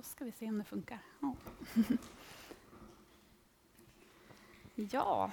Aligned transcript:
Då 0.00 0.04
ska 0.04 0.24
vi 0.24 0.32
se 0.32 0.48
om 0.48 0.58
det 0.58 0.64
funkar. 0.64 0.98
Ja. 1.20 1.34
ja, 4.74 5.30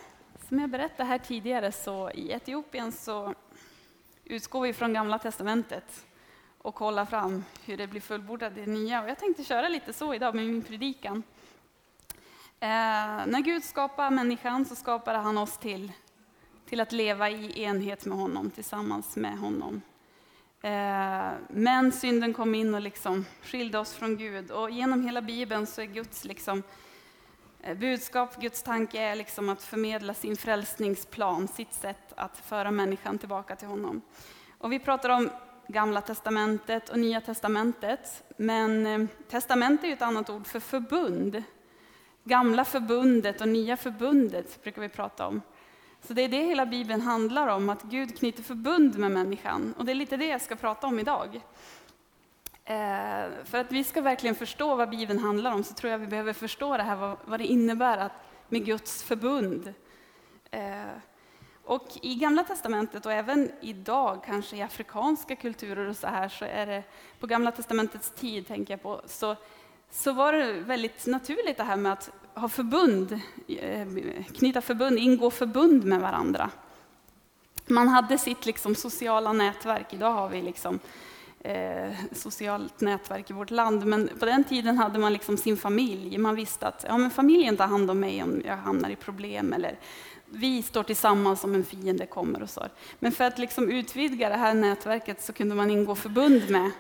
som 0.48 0.60
jag 0.60 0.70
berättade 0.70 1.10
här 1.10 1.18
tidigare 1.18 1.72
så 1.72 2.12
i 2.12 2.32
Etiopien 2.32 2.92
så 2.92 3.34
utgår 4.24 4.62
vi 4.62 4.74
från 4.74 4.94
Gamla 4.94 5.20
Testamentet 5.20 6.06
och 6.58 6.76
kollar 6.76 7.06
fram 7.06 7.44
hur 7.66 7.78
det 7.78 7.88
blir 7.88 8.02
fullbordat 8.02 8.58
i 8.58 8.66
det 8.66 8.72
nya. 8.72 9.04
Och 9.04 9.10
jag 9.10 9.20
tänkte 9.20 9.44
köra 9.44 9.70
lite 9.70 9.94
så 9.94 10.14
idag 10.14 10.36
med 10.36 10.46
min 10.46 10.62
predikan. 10.62 11.24
Eh, 12.60 12.70
när 13.28 13.42
Gud 13.42 13.64
skapar 13.64 14.12
människan 14.12 14.66
så 14.66 14.76
skapade 14.76 15.18
han 15.18 15.38
oss 15.38 15.58
till, 15.58 15.92
till 16.66 16.80
att 16.80 16.92
leva 16.92 17.30
i 17.30 17.64
enhet 17.64 18.06
med 18.06 18.18
honom, 18.18 18.52
tillsammans 18.52 19.16
med 19.16 19.38
honom. 19.38 19.82
Eh, 20.68 21.34
men 21.48 21.92
synden 21.92 22.34
kom 22.34 22.56
in 22.56 22.76
och 22.76 22.82
liksom 22.82 23.26
skilde 23.42 23.80
oss 23.80 23.94
från 23.94 24.18
Gud. 24.18 24.52
Och 24.52 24.70
genom 24.70 25.04
hela 25.04 25.22
Bibeln 25.22 25.66
så 25.66 25.82
är 25.82 25.86
Guds 25.86 26.26
liksom, 26.26 26.64
eh, 27.62 27.78
budskap, 27.78 28.42
Guds 28.42 28.64
tanke 28.64 29.02
är 29.02 29.16
liksom 29.16 29.50
att 29.50 29.64
förmedla 29.64 30.14
sin 30.14 30.38
frälsningsplan, 30.38 31.48
sitt 31.48 31.74
sätt 31.74 32.14
att 32.16 32.38
föra 32.38 32.72
människan 32.72 33.18
tillbaka 33.18 33.56
till 33.56 33.68
honom. 33.68 34.02
Och 34.58 34.72
vi 34.72 34.80
pratar 34.80 35.10
om 35.10 35.30
Gamla 35.68 36.02
testamentet 36.02 36.90
och 36.90 37.00
Nya 37.00 37.22
testamentet. 37.22 38.24
Men 38.38 38.86
eh, 38.86 39.08
testament 39.30 39.84
är 39.84 39.88
ju 39.88 39.94
ett 39.94 40.02
annat 40.02 40.30
ord 40.30 40.48
för 40.48 40.60
förbund. 40.60 41.44
Gamla 42.24 42.66
förbundet 42.66 43.42
och 43.42 43.48
Nya 43.48 43.78
förbundet 43.78 44.64
brukar 44.64 44.82
vi 44.82 44.90
prata 44.90 45.28
om. 45.28 45.42
Så 46.02 46.14
det 46.14 46.22
är 46.22 46.30
det 46.30 46.44
hela 46.44 46.66
Bibeln 46.66 47.02
handlar 47.02 47.48
om, 47.48 47.70
att 47.70 47.84
Gud 47.84 48.18
knyter 48.18 48.44
förbund 48.44 48.98
med 48.98 49.12
människan. 49.12 49.74
Och 49.78 49.86
det 49.86 49.92
är 49.92 49.96
lite 49.96 50.18
det 50.18 50.28
jag 50.28 50.42
ska 50.42 50.56
prata 50.56 50.88
om 50.88 51.00
idag. 51.00 51.42
Eh, 52.66 53.26
för 53.44 53.58
att 53.58 53.72
vi 53.72 53.84
ska 53.84 54.02
verkligen 54.02 54.36
förstå 54.36 54.76
vad 54.76 54.90
Bibeln 54.90 55.20
handlar 55.20 55.52
om 55.52 55.64
så 55.64 55.74
tror 55.74 55.92
jag 55.92 56.00
vi 56.00 56.08
behöver 56.08 56.34
förstå 56.34 56.78
det 56.78 56.84
här, 56.84 56.96
vad, 56.96 57.18
vad 57.26 57.40
det 57.40 57.46
innebär 57.46 57.98
att, 57.98 58.12
med 58.50 58.66
Guds 58.66 59.04
förbund. 59.04 59.74
Eh, 60.52 60.86
och 61.64 61.88
i 62.02 62.16
Gamla 62.16 62.44
Testamentet 62.44 63.06
och 63.06 63.12
även 63.12 63.52
idag, 63.62 64.24
kanske 64.26 64.58
i 64.58 64.62
afrikanska 64.62 65.36
kulturer 65.36 65.88
och 65.88 65.96
så 65.96 66.08
här, 66.08 66.30
så 66.30 66.46
är 66.46 66.66
det 66.66 66.84
på 67.20 67.28
Gamla 67.28 67.52
Testamentets 67.52 68.12
tid, 68.12 68.48
tänker 68.48 68.74
jag 68.74 68.82
på, 68.82 69.02
så, 69.06 69.36
så 69.92 70.12
var 70.14 70.34
det 70.34 70.52
väldigt 70.52 71.06
naturligt 71.06 71.58
det 71.58 71.64
här 71.64 71.78
med 71.78 71.92
att 71.92 72.10
ha 72.34 72.50
förbund, 72.50 73.20
eh, 73.48 73.88
knyta 74.38 74.62
förbund, 74.62 75.00
ingå 75.00 75.32
förbund 75.32 75.84
med 75.84 76.02
varandra. 76.02 76.50
Man 77.68 77.88
hade 77.88 78.18
sitt 78.18 78.46
liksom 78.46 78.76
sociala 78.76 79.34
nätverk, 79.34 79.94
idag 79.94 80.12
har 80.12 80.30
vi 80.30 80.42
liksom 80.42 80.80
eh, 81.40 81.92
socialt 82.12 82.82
nätverk 82.82 83.30
i 83.30 83.34
vårt 83.34 83.52
land, 83.52 83.86
men 83.86 84.10
på 84.20 84.26
den 84.26 84.44
tiden 84.44 84.78
hade 84.78 85.00
man 85.00 85.14
liksom 85.14 85.38
sin 85.38 85.58
familj. 85.58 86.18
Man 86.18 86.36
visste 86.36 86.68
att 86.68 86.86
ja, 86.88 86.98
men 86.98 87.12
familjen 87.12 87.58
tar 87.58 87.68
hand 87.68 87.92
om 87.92 88.00
mig 88.00 88.24
om 88.24 88.42
jag 88.46 88.58
hamnar 88.58 88.90
i 88.90 88.96
problem, 88.96 89.54
eller 89.54 89.80
vi 90.26 90.64
står 90.64 90.84
tillsammans 90.84 91.44
om 91.44 91.56
en 91.56 91.64
fiende 91.64 92.06
kommer. 92.06 92.44
och 92.44 92.50
så. 92.50 92.66
Men 93.00 93.12
för 93.12 93.24
att 93.24 93.40
liksom 93.40 93.70
utvidga 93.70 94.30
det 94.30 94.36
här 94.36 94.54
nätverket 94.54 95.22
så 95.22 95.34
kunde 95.34 95.56
man 95.56 95.72
ingå 95.72 95.96
förbund 95.96 96.50
med 96.50 96.72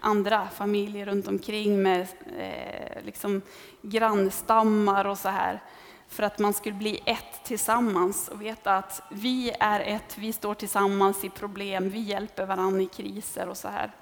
andra 0.00 0.48
familjer 0.48 1.06
runt 1.06 1.28
omkring 1.28 1.82
med 1.82 2.06
eh, 2.38 3.02
liksom 3.02 3.42
grannstammar 3.82 5.04
och 5.04 5.18
så 5.18 5.28
här. 5.28 5.62
För 6.08 6.22
att 6.22 6.38
man 6.38 6.54
skulle 6.54 6.74
bli 6.74 7.00
ett 7.04 7.44
tillsammans 7.44 8.28
och 8.28 8.42
veta 8.42 8.76
att 8.76 9.02
vi 9.10 9.52
är 9.60 9.80
ett, 9.80 10.18
vi 10.18 10.32
står 10.32 10.54
tillsammans 10.54 11.24
i 11.24 11.30
problem, 11.30 11.90
vi 11.90 12.00
hjälper 12.00 12.46
varandra 12.46 12.82
i 12.82 12.86
kriser 12.86 13.48
och 13.48 13.56
så 13.56 13.68
här. 13.68 13.92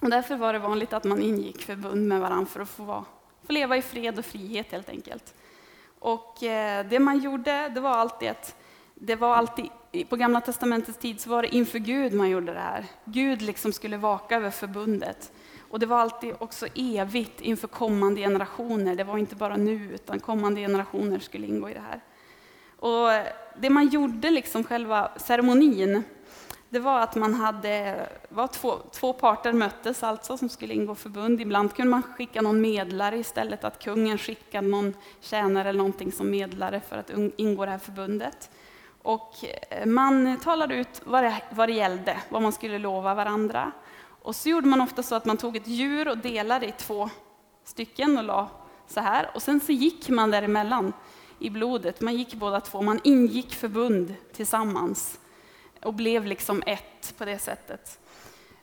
Och 0.00 0.10
därför 0.10 0.36
var 0.36 0.52
det 0.52 0.58
vanligt 0.58 0.92
att 0.92 1.04
man 1.04 1.22
ingick 1.22 1.62
förbund 1.62 2.08
med 2.08 2.20
varandra 2.20 2.46
för 2.46 2.60
att 2.60 2.68
få, 2.68 2.82
vara, 2.84 3.04
få 3.46 3.52
leva 3.52 3.76
i 3.76 3.82
fred 3.82 4.18
och 4.18 4.24
frihet 4.24 4.72
helt 4.72 4.88
enkelt. 4.88 5.34
Och 5.98 6.42
eh, 6.42 6.86
det 6.86 6.98
man 6.98 7.18
gjorde, 7.18 7.68
det 7.68 7.80
var 7.80 7.90
alltid 7.90 8.28
att 8.28 8.56
det 9.02 9.16
var 9.16 9.34
alltid, 9.34 9.68
på 10.08 10.16
Gamla 10.16 10.40
Testamentets 10.40 10.98
tid 10.98 11.20
så 11.20 11.30
var 11.30 11.42
det 11.42 11.54
inför 11.54 11.78
Gud 11.78 12.12
man 12.12 12.30
gjorde 12.30 12.52
det 12.52 12.60
här. 12.60 12.84
Gud 13.04 13.42
liksom 13.42 13.72
skulle 13.72 13.96
vaka 13.96 14.36
över 14.36 14.50
förbundet. 14.50 15.32
Och 15.70 15.78
det 15.78 15.86
var 15.86 15.98
alltid 15.98 16.34
också 16.38 16.66
evigt 16.74 17.40
inför 17.40 17.68
kommande 17.68 18.20
generationer. 18.20 18.96
Det 18.96 19.04
var 19.04 19.18
inte 19.18 19.36
bara 19.36 19.56
nu, 19.56 19.94
utan 19.94 20.20
kommande 20.20 20.60
generationer 20.60 21.18
skulle 21.18 21.46
ingå 21.46 21.70
i 21.70 21.74
det 21.74 21.82
här. 21.90 22.00
Och 22.76 23.32
det 23.60 23.70
man 23.70 23.88
gjorde, 23.88 24.30
liksom 24.30 24.64
själva 24.64 25.10
ceremonin, 25.16 26.02
det 26.68 26.78
var 26.78 27.00
att 27.00 27.14
man 27.14 27.34
hade, 27.34 28.06
var 28.28 28.46
två, 28.46 28.74
två 28.92 29.12
parter 29.12 29.52
möttes 29.52 30.02
alltså 30.02 30.36
som 30.36 30.48
skulle 30.48 30.74
ingå 30.74 30.94
förbund. 30.94 31.40
Ibland 31.40 31.74
kunde 31.74 31.90
man 31.90 32.02
skicka 32.02 32.42
någon 32.42 32.60
medlare 32.60 33.18
istället, 33.18 33.64
att 33.64 33.78
kungen 33.78 34.18
skickade 34.18 34.68
någon 34.68 34.94
tjänare 35.20 35.68
eller 35.68 35.78
någonting 35.78 36.12
som 36.12 36.30
medlare 36.30 36.80
för 36.88 36.96
att 36.96 37.10
ingå 37.36 37.64
det 37.64 37.70
här 37.70 37.78
förbundet. 37.78 38.50
Och 39.02 39.44
eh, 39.70 39.86
man 39.86 40.40
talade 40.40 40.74
ut 40.74 41.02
vad 41.04 41.24
det, 41.24 41.42
vad 41.50 41.68
det 41.68 41.72
gällde, 41.72 42.20
vad 42.28 42.42
man 42.42 42.52
skulle 42.52 42.78
lova 42.78 43.14
varandra. 43.14 43.72
Och 44.22 44.36
så 44.36 44.48
gjorde 44.48 44.66
man 44.66 44.80
ofta 44.80 45.02
så 45.02 45.14
att 45.14 45.24
man 45.24 45.36
tog 45.36 45.56
ett 45.56 45.66
djur 45.66 46.08
och 46.08 46.18
delade 46.18 46.66
i 46.66 46.72
två 46.72 47.10
stycken 47.64 48.18
och 48.18 48.24
la 48.24 48.48
så 48.86 49.00
här. 49.00 49.30
Och 49.34 49.42
sen 49.42 49.60
så 49.60 49.72
gick 49.72 50.08
man 50.08 50.30
däremellan 50.30 50.92
i 51.38 51.50
blodet. 51.50 52.00
Man 52.00 52.14
gick 52.14 52.34
båda 52.34 52.60
två, 52.60 52.82
man 52.82 53.00
ingick 53.04 53.54
förbund 53.54 54.14
tillsammans 54.32 55.18
och 55.82 55.94
blev 55.94 56.26
liksom 56.26 56.62
ett 56.66 57.14
på 57.18 57.24
det 57.24 57.38
sättet. 57.38 57.98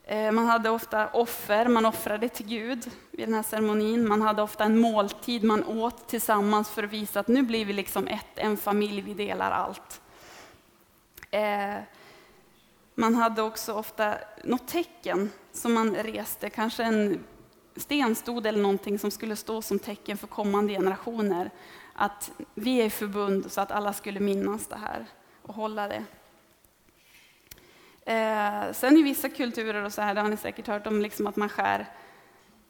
Eh, 0.04 0.32
man 0.32 0.46
hade 0.46 0.70
ofta 0.70 1.08
offer, 1.08 1.68
man 1.68 1.86
offrade 1.86 2.30
till 2.30 2.46
Gud 2.46 2.92
vid 3.12 3.28
den 3.28 3.34
här 3.34 3.44
ceremonin. 3.44 4.08
Man 4.08 4.22
hade 4.22 4.42
ofta 4.42 4.64
en 4.64 4.80
måltid 4.80 5.44
man 5.44 5.64
åt 5.64 6.08
tillsammans 6.08 6.70
för 6.70 6.84
att 6.84 6.90
visa 6.94 7.20
att 7.20 7.28
nu 7.28 7.44
blir 7.44 7.66
vi 7.66 7.74
liksom 7.74 8.08
ett, 8.08 8.26
en 8.36 8.58
familj, 8.58 9.02
vi 9.02 9.14
delar 9.14 9.52
allt. 9.52 10.02
Eh, 11.32 11.78
man 12.96 13.16
hade 13.16 13.42
också 13.42 13.74
ofta 13.74 14.18
något 14.44 14.68
tecken 14.68 15.32
som 15.52 15.74
man 15.74 15.96
reste, 15.96 16.50
kanske 16.50 16.84
en 16.84 17.24
stenstod 17.76 18.46
eller 18.46 18.62
någonting 18.62 19.00
som 19.00 19.12
skulle 19.12 19.36
stå 19.36 19.62
som 19.62 19.80
tecken 19.80 20.18
för 20.18 20.28
kommande 20.28 20.74
generationer. 20.74 21.52
Att 21.94 22.32
vi 22.56 22.82
är 22.82 22.86
i 22.86 22.90
förbund 22.90 23.52
så 23.52 23.62
att 23.62 23.72
alla 23.72 23.94
skulle 23.94 24.20
minnas 24.20 24.68
det 24.68 24.76
här 24.78 25.06
och 25.42 25.54
hålla 25.54 25.88
det. 25.88 26.04
Eh, 28.14 28.74
sen 28.74 28.98
i 28.98 29.04
vissa 29.04 29.30
kulturer, 29.30 29.84
och 29.84 29.94
så 29.94 30.02
här, 30.02 30.16
det 30.16 30.22
har 30.22 30.30
ni 30.30 30.38
säkert 30.38 30.68
hört 30.68 30.88
om, 30.88 31.02
liksom 31.02 31.28
att 31.28 31.36
man 31.36 31.50
skär 31.50 31.86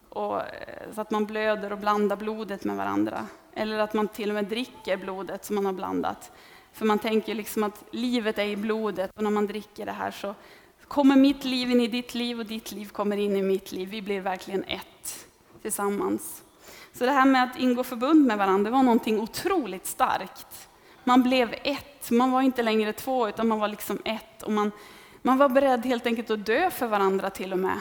och, 0.10 0.40
eh, 0.42 0.92
så 0.94 1.02
att 1.02 1.12
man 1.12 1.26
blöder 1.26 1.72
och 1.72 1.78
blandar 1.78 2.16
blodet 2.16 2.64
med 2.64 2.78
varandra. 2.78 3.28
Eller 3.54 3.80
att 3.80 3.94
man 3.94 4.08
till 4.08 4.30
och 4.30 4.36
med 4.36 4.46
dricker 4.46 4.98
blodet 4.98 5.46
som 5.46 5.56
man 5.56 5.66
har 5.66 5.74
blandat. 5.74 6.32
För 6.78 6.86
man 6.86 7.00
tänker 7.00 7.36
liksom 7.36 7.64
att 7.64 7.84
livet 7.92 8.38
är 8.38 8.46
i 8.46 8.56
blodet 8.56 9.12
och 9.16 9.24
när 9.24 9.32
man 9.32 9.48
dricker 9.48 9.86
det 9.86 9.92
här 9.92 10.12
så 10.12 10.36
kommer 10.88 11.16
mitt 11.16 11.46
liv 11.46 11.72
in 11.72 11.82
i 11.82 11.88
ditt 11.88 12.16
liv 12.16 12.40
och 12.40 12.46
ditt 12.46 12.72
liv 12.72 12.86
kommer 12.86 13.18
in 13.18 13.36
i 13.36 13.42
mitt 13.42 13.72
liv. 13.72 13.90
Vi 13.90 14.02
blir 14.02 14.22
verkligen 14.22 14.64
ett 14.64 15.28
tillsammans. 15.62 16.44
Så 16.94 17.06
det 17.06 17.12
här 17.12 17.26
med 17.26 17.44
att 17.44 17.60
ingå 17.60 17.84
förbund 17.84 18.26
med 18.26 18.38
varandra 18.38 18.72
var 18.72 18.84
någonting 18.84 19.20
otroligt 19.20 19.86
starkt. 19.86 20.70
Man 21.04 21.24
blev 21.24 21.56
ett, 21.64 22.12
man 22.12 22.32
var 22.32 22.42
inte 22.42 22.64
längre 22.64 22.94
två 22.94 23.30
utan 23.30 23.48
man 23.48 23.60
var 23.60 23.68
liksom 23.68 24.00
ett. 24.06 24.44
Och 24.44 24.52
man, 24.52 24.72
man 25.22 25.38
var 25.38 25.50
beredd 25.50 25.86
helt 25.86 26.06
enkelt 26.06 26.30
att 26.30 26.46
dö 26.46 26.70
för 26.70 26.88
varandra 26.88 27.30
till 27.30 27.54
och 27.54 27.60
med. 27.60 27.80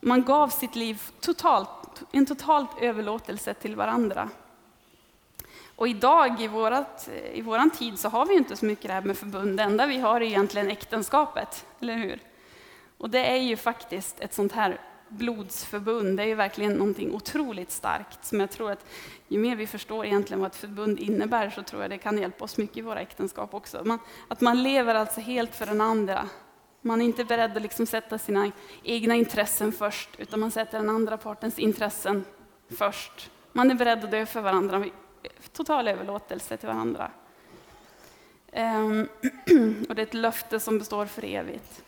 Man 0.00 0.22
gav 0.22 0.48
sitt 0.48 0.76
liv 0.76 1.02
totalt, 1.20 2.02
en 2.12 2.26
total 2.26 2.66
överlåtelse 2.80 3.54
till 3.54 3.76
varandra. 3.76 4.28
Och 5.76 5.88
idag 5.88 6.40
i, 6.40 6.48
vårat, 6.48 7.08
i 7.32 7.42
våran 7.42 7.70
tid 7.70 7.98
så 7.98 8.08
har 8.08 8.26
vi 8.26 8.34
inte 8.34 8.56
så 8.56 8.66
mycket 8.66 8.86
det 8.86 8.92
här 8.92 9.02
med 9.02 9.18
förbund. 9.18 9.56
Det 9.56 9.62
enda 9.62 9.86
vi 9.86 9.98
har 9.98 10.20
är 10.20 10.24
egentligen 10.24 10.70
äktenskapet, 10.70 11.66
eller 11.80 11.94
hur? 11.94 12.20
Och 12.98 13.10
det 13.10 13.30
är 13.30 13.36
ju 13.36 13.56
faktiskt 13.56 14.20
ett 14.20 14.34
sånt 14.34 14.52
här 14.52 14.80
blodsförbund. 15.08 16.16
Det 16.16 16.22
är 16.22 16.26
ju 16.26 16.34
verkligen 16.34 16.72
någonting 16.72 17.14
otroligt 17.14 17.70
starkt 17.70 18.24
som 18.24 18.40
jag 18.40 18.50
tror 18.50 18.70
att 18.72 18.86
ju 19.28 19.38
mer 19.38 19.56
vi 19.56 19.66
förstår 19.66 20.06
egentligen 20.06 20.40
vad 20.40 20.50
ett 20.50 20.56
förbund 20.56 20.98
innebär 20.98 21.50
så 21.50 21.62
tror 21.62 21.82
jag 21.82 21.90
det 21.90 21.98
kan 21.98 22.18
hjälpa 22.18 22.44
oss 22.44 22.56
mycket 22.56 22.76
i 22.76 22.82
våra 22.82 23.00
äktenskap 23.00 23.54
också. 23.54 23.82
Man, 23.84 23.98
att 24.28 24.40
man 24.40 24.62
lever 24.62 24.94
alltså 24.94 25.20
helt 25.20 25.54
för 25.54 25.66
den 25.66 25.80
andra. 25.80 26.28
Man 26.82 27.00
är 27.00 27.04
inte 27.04 27.24
beredd 27.24 27.56
att 27.56 27.62
liksom 27.62 27.86
sätta 27.86 28.18
sina 28.18 28.50
egna 28.82 29.14
intressen 29.14 29.72
först 29.72 30.10
utan 30.18 30.40
man 30.40 30.50
sätter 30.50 30.78
den 30.78 30.90
andra 30.90 31.16
partens 31.16 31.58
intressen 31.58 32.24
först. 32.78 33.30
Man 33.52 33.70
är 33.70 33.74
beredd 33.74 34.04
att 34.04 34.10
dö 34.10 34.26
för 34.26 34.40
varandra 34.40 34.84
total 35.56 35.88
överlåtelse 35.88 36.56
till 36.56 36.68
varandra. 36.68 37.10
Ehm, 38.52 39.08
och 39.88 39.94
det 39.94 40.02
är 40.02 40.06
ett 40.06 40.14
löfte 40.14 40.60
som 40.60 40.78
består 40.78 41.06
för 41.06 41.24
evigt. 41.24 41.82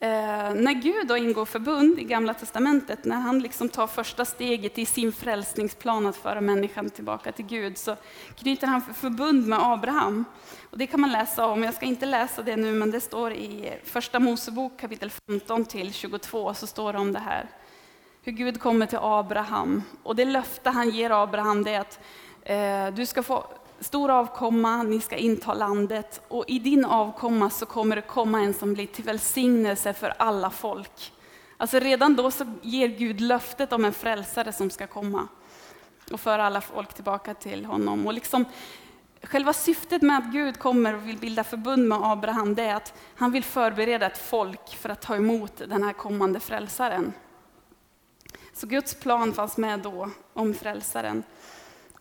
Eh, 0.00 0.54
när 0.54 0.72
Gud 0.72 1.06
då 1.06 1.16
ingår 1.16 1.44
förbund 1.44 1.98
i 1.98 2.04
Gamla 2.04 2.34
Testamentet, 2.34 3.04
när 3.04 3.16
han 3.16 3.38
liksom 3.38 3.68
tar 3.68 3.86
första 3.86 4.24
steget 4.24 4.78
i 4.78 4.86
sin 4.86 5.12
frälsningsplan 5.12 6.06
att 6.06 6.16
föra 6.16 6.40
människan 6.40 6.90
tillbaka 6.90 7.32
till 7.32 7.46
Gud, 7.46 7.78
så 7.78 7.96
knyter 8.34 8.66
han 8.66 8.82
förbund 8.82 9.46
med 9.46 9.58
Abraham. 9.62 10.24
Och 10.70 10.78
det 10.78 10.86
kan 10.86 11.00
man 11.00 11.12
läsa 11.12 11.46
om, 11.46 11.62
jag 11.62 11.74
ska 11.74 11.86
inte 11.86 12.06
läsa 12.06 12.42
det 12.42 12.56
nu, 12.56 12.72
men 12.72 12.90
det 12.90 13.00
står 13.00 13.32
i 13.32 13.72
Första 13.84 14.20
Mosebok 14.20 14.80
kapitel 14.80 15.10
15 15.10 15.64
till 15.64 15.92
22, 15.92 16.54
så 16.54 16.66
står 16.66 16.92
det 16.92 16.98
om 16.98 17.12
det 17.12 17.18
här 17.18 17.46
hur 18.26 18.32
Gud 18.32 18.60
kommer 18.60 18.86
till 18.86 18.98
Abraham. 19.02 19.82
Och 20.02 20.16
det 20.16 20.24
löfte 20.24 20.70
han 20.70 20.90
ger 20.90 21.22
Abraham 21.22 21.64
det 21.64 21.74
är 21.74 21.80
att 21.80 22.00
eh, 22.42 22.94
du 22.94 23.06
ska 23.06 23.22
få 23.22 23.46
stor 23.80 24.10
avkomma, 24.10 24.82
ni 24.82 25.00
ska 25.00 25.16
inta 25.16 25.54
landet 25.54 26.20
och 26.28 26.44
i 26.48 26.58
din 26.58 26.84
avkomma 26.84 27.50
så 27.50 27.66
kommer 27.66 27.96
det 27.96 28.02
komma 28.02 28.40
en 28.40 28.54
som 28.54 28.74
blir 28.74 28.86
till 28.86 29.04
välsignelse 29.04 29.92
för 29.92 30.14
alla 30.18 30.50
folk. 30.50 31.12
Alltså 31.56 31.78
redan 31.78 32.16
då 32.16 32.30
så 32.30 32.44
ger 32.62 32.88
Gud 32.88 33.20
löftet 33.20 33.72
om 33.72 33.84
en 33.84 33.92
frälsare 33.92 34.52
som 34.52 34.70
ska 34.70 34.86
komma 34.86 35.28
och 36.12 36.20
föra 36.20 36.46
alla 36.46 36.60
folk 36.60 36.94
tillbaka 36.94 37.34
till 37.34 37.64
honom. 37.64 38.06
Och 38.06 38.12
liksom, 38.12 38.44
själva 39.22 39.52
syftet 39.52 40.02
med 40.02 40.18
att 40.18 40.32
Gud 40.32 40.58
kommer 40.58 40.94
och 40.94 41.08
vill 41.08 41.18
bilda 41.18 41.44
förbund 41.44 41.88
med 41.88 41.98
Abraham, 42.02 42.54
det 42.54 42.62
är 42.62 42.74
att 42.74 42.94
han 43.14 43.32
vill 43.32 43.44
förbereda 43.44 44.06
ett 44.06 44.18
folk 44.18 44.76
för 44.76 44.88
att 44.88 45.02
ta 45.02 45.16
emot 45.16 45.62
den 45.68 45.82
här 45.82 45.92
kommande 45.92 46.40
frälsaren. 46.40 47.12
Så 48.56 48.66
Guds 48.66 48.94
plan 48.94 49.32
fanns 49.32 49.56
med 49.56 49.80
då 49.80 50.10
om 50.32 50.54
frälsaren. 50.54 51.22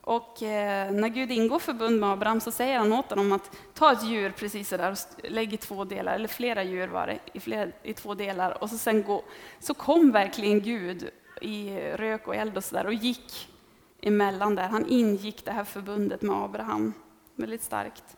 Och 0.02 0.44
eh, 0.44 0.92
när 0.92 1.08
Gud 1.08 1.32
ingår 1.32 1.60
förbund 1.60 2.00
med 2.00 2.10
Abraham 2.10 2.42
så 2.42 2.52
säger 2.52 2.78
han 2.78 2.94
åt 2.94 3.10
honom 3.10 3.32
att 3.32 3.52
ta 3.74 3.92
ett 3.92 4.04
djur 4.04 4.32
precis 4.32 4.70
sådär 4.70 4.92
och 4.92 4.98
lägg 5.32 5.54
i 5.54 5.58
två 5.58 5.84
delar, 5.84 6.16
eller 6.16 6.28
flera 6.28 6.64
djur 6.64 6.88
var 6.88 7.08
det, 7.08 7.20
i, 7.34 7.40
flera, 7.40 7.72
i 7.84 7.94
två 7.94 8.14
delar. 8.14 8.64
Och 8.64 8.70
så 8.70 8.78
sen 8.78 9.04
gå. 9.04 9.24
Så 9.60 9.74
kom 9.74 10.12
verkligen 10.12 10.62
Gud 10.62 11.10
i 11.42 11.80
rök 11.80 12.28
och 12.28 12.36
eld 12.36 12.58
och 12.58 12.64
sådär 12.64 12.86
och 12.86 12.94
gick 12.94 13.54
emellan 14.02 14.56
där. 14.56 14.68
Han 14.68 14.86
ingick 14.86 15.46
det 15.46 15.52
här 15.52 15.64
förbundet 15.64 16.22
med 16.22 16.36
Abraham. 16.36 16.94
Väldigt 17.36 17.64
starkt. 17.64 18.18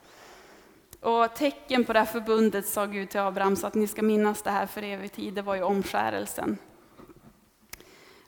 Och 1.01 1.35
tecken 1.35 1.85
på 1.85 1.93
det 1.93 1.99
här 1.99 2.05
förbundet 2.05 2.67
sa 2.67 2.85
Gud 2.85 3.09
till 3.09 3.19
Abraham, 3.19 3.55
så 3.55 3.67
att 3.67 3.75
ni 3.75 3.87
ska 3.87 4.01
minnas 4.01 4.41
det 4.41 4.51
här 4.51 4.65
för 4.65 4.83
evig 4.83 5.11
tid, 5.11 5.33
det 5.33 5.41
var 5.41 5.55
ju 5.55 5.63
omskärelsen. 5.63 6.57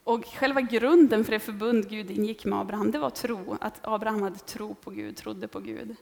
Och 0.10 0.26
själva 0.26 0.62
grunden 0.62 1.24
för 1.24 1.32
det 1.32 1.40
förbund 1.40 1.90
Gud 1.90 2.12
ingick 2.12 2.46
med 2.46 2.60
Abraham, 2.60 2.92
det 2.92 3.00
var 3.00 3.10
tro. 3.10 3.58
Att 3.62 3.80
Abraham 3.82 4.22
hade 4.22 4.40
tro 4.40 4.76
på 4.76 4.92
Gud, 4.92 5.18
trodde 5.18 5.48
på 5.48 5.60
Gud. 5.60 5.96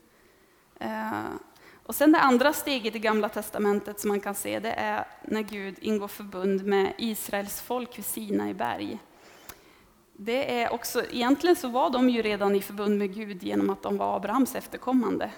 Eh, 0.79 1.23
och 1.83 1.95
sen 1.95 2.11
det 2.11 2.19
andra 2.19 2.53
steget 2.53 2.95
i 2.95 2.99
Gamla 2.99 3.29
Testamentet 3.29 3.99
som 3.99 4.07
man 4.07 4.19
kan 4.19 4.35
se, 4.35 4.59
det 4.59 4.71
är 4.71 5.07
när 5.21 5.41
Gud 5.41 5.75
ingår 5.81 6.07
förbund 6.07 6.65
med 6.65 6.93
Israels 6.97 7.61
folk 7.61 7.97
vid 7.97 8.05
Sinai 8.05 8.53
berg. 8.53 8.99
Det 10.13 10.61
är 10.61 10.73
också, 10.73 11.03
egentligen 11.11 11.55
så 11.55 11.67
var 11.67 11.89
de 11.89 12.09
ju 12.09 12.21
redan 12.21 12.55
i 12.55 12.61
förbund 12.61 12.97
med 12.97 13.13
Gud 13.13 13.43
genom 13.43 13.69
att 13.69 13.83
de 13.83 13.97
var 13.97 14.15
Abrahams 14.15 14.55
efterkommande. 14.55 15.31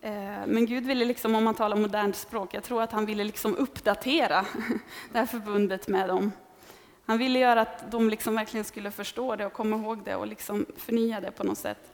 Eh, 0.00 0.46
men 0.46 0.66
Gud 0.66 0.86
ville, 0.86 1.04
liksom, 1.04 1.34
om 1.34 1.44
man 1.44 1.54
talar 1.54 1.76
modernt 1.76 2.16
språk, 2.16 2.54
jag 2.54 2.64
tror 2.64 2.82
att 2.82 2.92
han 2.92 3.06
ville 3.06 3.24
liksom 3.24 3.56
uppdatera 3.56 4.46
det 5.12 5.18
här 5.18 5.26
förbundet 5.26 5.88
med 5.88 6.08
dem. 6.08 6.32
Han 7.08 7.18
ville 7.18 7.38
göra 7.38 7.60
att 7.60 7.90
de 7.90 8.10
liksom 8.10 8.34
verkligen 8.34 8.64
skulle 8.64 8.90
förstå 8.90 9.36
det 9.36 9.46
och 9.46 9.52
komma 9.52 9.76
ihåg 9.76 10.04
det 10.04 10.16
och 10.16 10.26
liksom 10.26 10.66
förnya 10.76 11.20
det 11.20 11.30
på 11.30 11.44
något 11.44 11.58
sätt. 11.58 11.92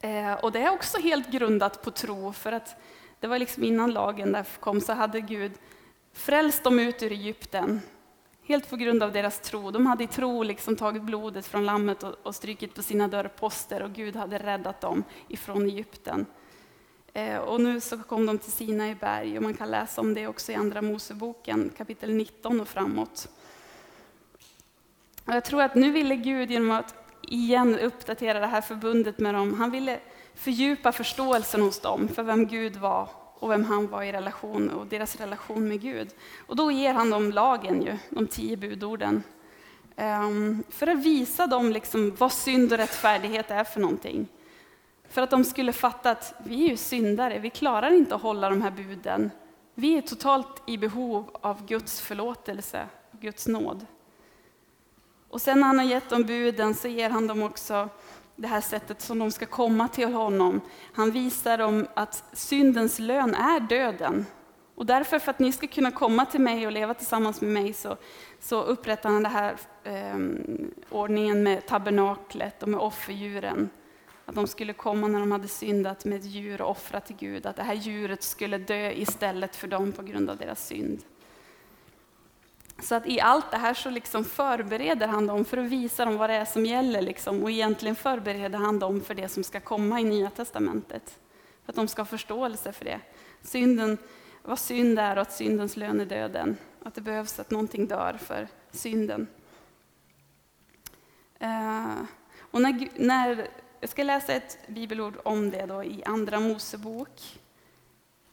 Eh, 0.00 0.32
och 0.32 0.52
det 0.52 0.58
är 0.58 0.70
också 0.70 0.98
helt 0.98 1.30
grundat 1.30 1.82
på 1.82 1.90
tro, 1.90 2.32
för 2.32 2.52
att 2.52 2.76
det 3.20 3.26
var 3.26 3.38
liksom 3.38 3.64
innan 3.64 3.90
lagen 3.90 4.32
där 4.32 4.46
kom 4.60 4.80
så 4.80 4.92
hade 4.92 5.20
Gud 5.20 5.52
frälst 6.12 6.64
dem 6.64 6.78
ut 6.78 7.02
ur 7.02 7.12
Egypten. 7.12 7.80
Helt 8.42 8.70
på 8.70 8.76
grund 8.76 9.02
av 9.02 9.12
deras 9.12 9.40
tro. 9.40 9.70
De 9.70 9.86
hade 9.86 10.04
i 10.04 10.06
tro 10.06 10.42
liksom 10.42 10.76
tagit 10.76 11.02
blodet 11.02 11.46
från 11.46 11.66
lammet 11.66 12.02
och, 12.02 12.14
och 12.22 12.34
strykit 12.34 12.74
på 12.74 12.82
sina 12.82 13.08
dörrposter 13.08 13.82
och 13.82 13.92
Gud 13.92 14.16
hade 14.16 14.38
räddat 14.38 14.80
dem 14.80 15.04
ifrån 15.28 15.64
Egypten. 15.64 16.26
Eh, 17.12 17.38
och 17.38 17.60
nu 17.60 17.80
så 17.80 17.98
kom 17.98 18.26
de 18.26 18.38
till 18.38 18.52
Sinai 18.52 18.94
berg 18.94 19.36
och 19.36 19.42
man 19.42 19.54
kan 19.54 19.70
läsa 19.70 20.00
om 20.00 20.14
det 20.14 20.26
också 20.26 20.52
i 20.52 20.54
Andra 20.54 20.82
Moseboken 20.82 21.70
kapitel 21.76 22.14
19 22.14 22.60
och 22.60 22.68
framåt. 22.68 23.28
Och 25.30 25.36
jag 25.36 25.44
tror 25.44 25.62
att 25.62 25.74
nu 25.74 25.90
ville 25.90 26.16
Gud 26.16 26.50
genom 26.50 26.70
att 26.70 26.94
igen 27.22 27.78
uppdatera 27.78 28.40
det 28.40 28.46
här 28.46 28.60
förbundet 28.60 29.18
med 29.18 29.34
dem, 29.34 29.54
han 29.54 29.70
ville 29.70 30.00
fördjupa 30.34 30.92
förståelsen 30.92 31.60
hos 31.60 31.80
dem 31.80 32.08
för 32.08 32.22
vem 32.22 32.46
Gud 32.46 32.76
var 32.76 33.08
och 33.34 33.50
vem 33.50 33.64
han 33.64 33.88
var 33.88 34.02
i 34.02 34.12
relation 34.12 34.70
och 34.70 34.86
deras 34.86 35.16
relation 35.16 35.68
med 35.68 35.80
Gud. 35.80 36.08
Och 36.46 36.56
då 36.56 36.70
ger 36.70 36.94
han 36.94 37.10
dem 37.10 37.30
lagen, 37.30 37.82
ju, 37.82 37.98
de 38.08 38.26
tio 38.26 38.56
budorden. 38.56 39.22
Um, 39.96 40.64
för 40.68 40.86
att 40.86 40.98
visa 40.98 41.46
dem 41.46 41.72
liksom 41.72 42.14
vad 42.18 42.32
synd 42.32 42.72
och 42.72 42.78
rättfärdighet 42.78 43.50
är 43.50 43.64
för 43.64 43.80
någonting. 43.80 44.28
För 45.08 45.22
att 45.22 45.30
de 45.30 45.44
skulle 45.44 45.72
fatta 45.72 46.10
att 46.10 46.34
vi 46.44 46.64
är 46.64 46.68
ju 46.68 46.76
syndare, 46.76 47.38
vi 47.38 47.50
klarar 47.50 47.90
inte 47.90 48.14
att 48.14 48.22
hålla 48.22 48.50
de 48.50 48.62
här 48.62 48.70
buden. 48.70 49.30
Vi 49.74 49.98
är 49.98 50.02
totalt 50.02 50.62
i 50.66 50.78
behov 50.78 51.30
av 51.32 51.66
Guds 51.66 52.00
förlåtelse, 52.00 52.86
Guds 53.20 53.46
nåd. 53.46 53.86
Och 55.30 55.40
sen 55.40 55.60
när 55.60 55.66
han 55.66 55.78
har 55.78 55.86
gett 55.86 56.10
dem 56.10 56.22
buden 56.22 56.74
så 56.74 56.88
ger 56.88 57.10
han 57.10 57.26
dem 57.26 57.42
också 57.42 57.88
det 58.36 58.48
här 58.48 58.60
sättet 58.60 59.00
som 59.00 59.18
de 59.18 59.30
ska 59.30 59.46
komma 59.46 59.88
till 59.88 60.12
honom. 60.14 60.60
Han 60.92 61.10
visar 61.10 61.58
dem 61.58 61.86
att 61.94 62.24
syndens 62.32 62.98
lön 62.98 63.34
är 63.34 63.60
döden. 63.60 64.26
Och 64.74 64.86
därför, 64.86 65.18
för 65.18 65.30
att 65.30 65.38
ni 65.38 65.52
ska 65.52 65.66
kunna 65.66 65.90
komma 65.90 66.26
till 66.26 66.40
mig 66.40 66.66
och 66.66 66.72
leva 66.72 66.94
tillsammans 66.94 67.40
med 67.40 67.50
mig, 67.50 67.72
så, 67.72 67.96
så 68.40 68.62
upprättar 68.62 69.10
han 69.10 69.22
den 69.22 69.32
här 69.32 69.56
eh, 69.84 70.18
ordningen 70.90 71.42
med 71.42 71.66
tabernaklet 71.66 72.62
och 72.62 72.68
med 72.68 72.80
offerdjuren. 72.80 73.70
Att 74.26 74.34
de 74.34 74.46
skulle 74.46 74.72
komma 74.72 75.06
när 75.06 75.20
de 75.20 75.32
hade 75.32 75.48
syndat 75.48 76.04
med 76.04 76.18
ett 76.18 76.24
djur 76.24 76.62
och 76.62 76.70
offra 76.70 77.00
till 77.00 77.16
Gud, 77.16 77.46
att 77.46 77.56
det 77.56 77.62
här 77.62 77.74
djuret 77.74 78.22
skulle 78.22 78.58
dö 78.58 78.92
istället 78.92 79.56
för 79.56 79.68
dem 79.68 79.92
på 79.92 80.02
grund 80.02 80.30
av 80.30 80.36
deras 80.36 80.66
synd. 80.66 81.02
Så 82.82 82.94
att 82.94 83.06
i 83.06 83.20
allt 83.20 83.50
det 83.50 83.56
här 83.56 83.74
så 83.74 83.90
liksom 83.90 84.24
förbereder 84.24 85.06
han 85.06 85.26
dem 85.26 85.44
för 85.44 85.56
att 85.56 85.66
visa 85.66 86.04
dem 86.04 86.16
vad 86.16 86.30
det 86.30 86.34
är 86.34 86.44
som 86.44 86.66
gäller. 86.66 87.02
Liksom. 87.02 87.42
Och 87.42 87.50
egentligen 87.50 87.96
förbereder 87.96 88.58
han 88.58 88.78
dem 88.78 89.00
för 89.00 89.14
det 89.14 89.28
som 89.28 89.44
ska 89.44 89.60
komma 89.60 90.00
i 90.00 90.04
Nya 90.04 90.30
Testamentet. 90.30 91.18
För 91.64 91.72
att 91.72 91.76
de 91.76 91.88
ska 91.88 92.02
ha 92.02 92.06
förståelse 92.06 92.72
för 92.72 92.84
det. 92.84 93.00
Synden, 93.42 93.98
vad 94.42 94.58
synd 94.58 94.98
är 94.98 95.16
och 95.16 95.22
att 95.22 95.32
syndens 95.32 95.76
lön 95.76 96.00
är 96.00 96.04
döden. 96.04 96.56
Att 96.82 96.94
det 96.94 97.00
behövs 97.00 97.40
att 97.40 97.50
någonting 97.50 97.86
dör 97.86 98.18
för 98.22 98.48
synden. 98.70 99.26
Uh, 101.42 102.02
och 102.50 102.62
när, 102.62 102.88
när, 102.96 103.48
jag 103.80 103.90
ska 103.90 104.02
läsa 104.02 104.32
ett 104.32 104.58
bibelord 104.68 105.14
om 105.24 105.50
det 105.50 105.66
då 105.66 105.84
i 105.84 106.02
Andra 106.06 106.40
Mosebok 106.40 107.40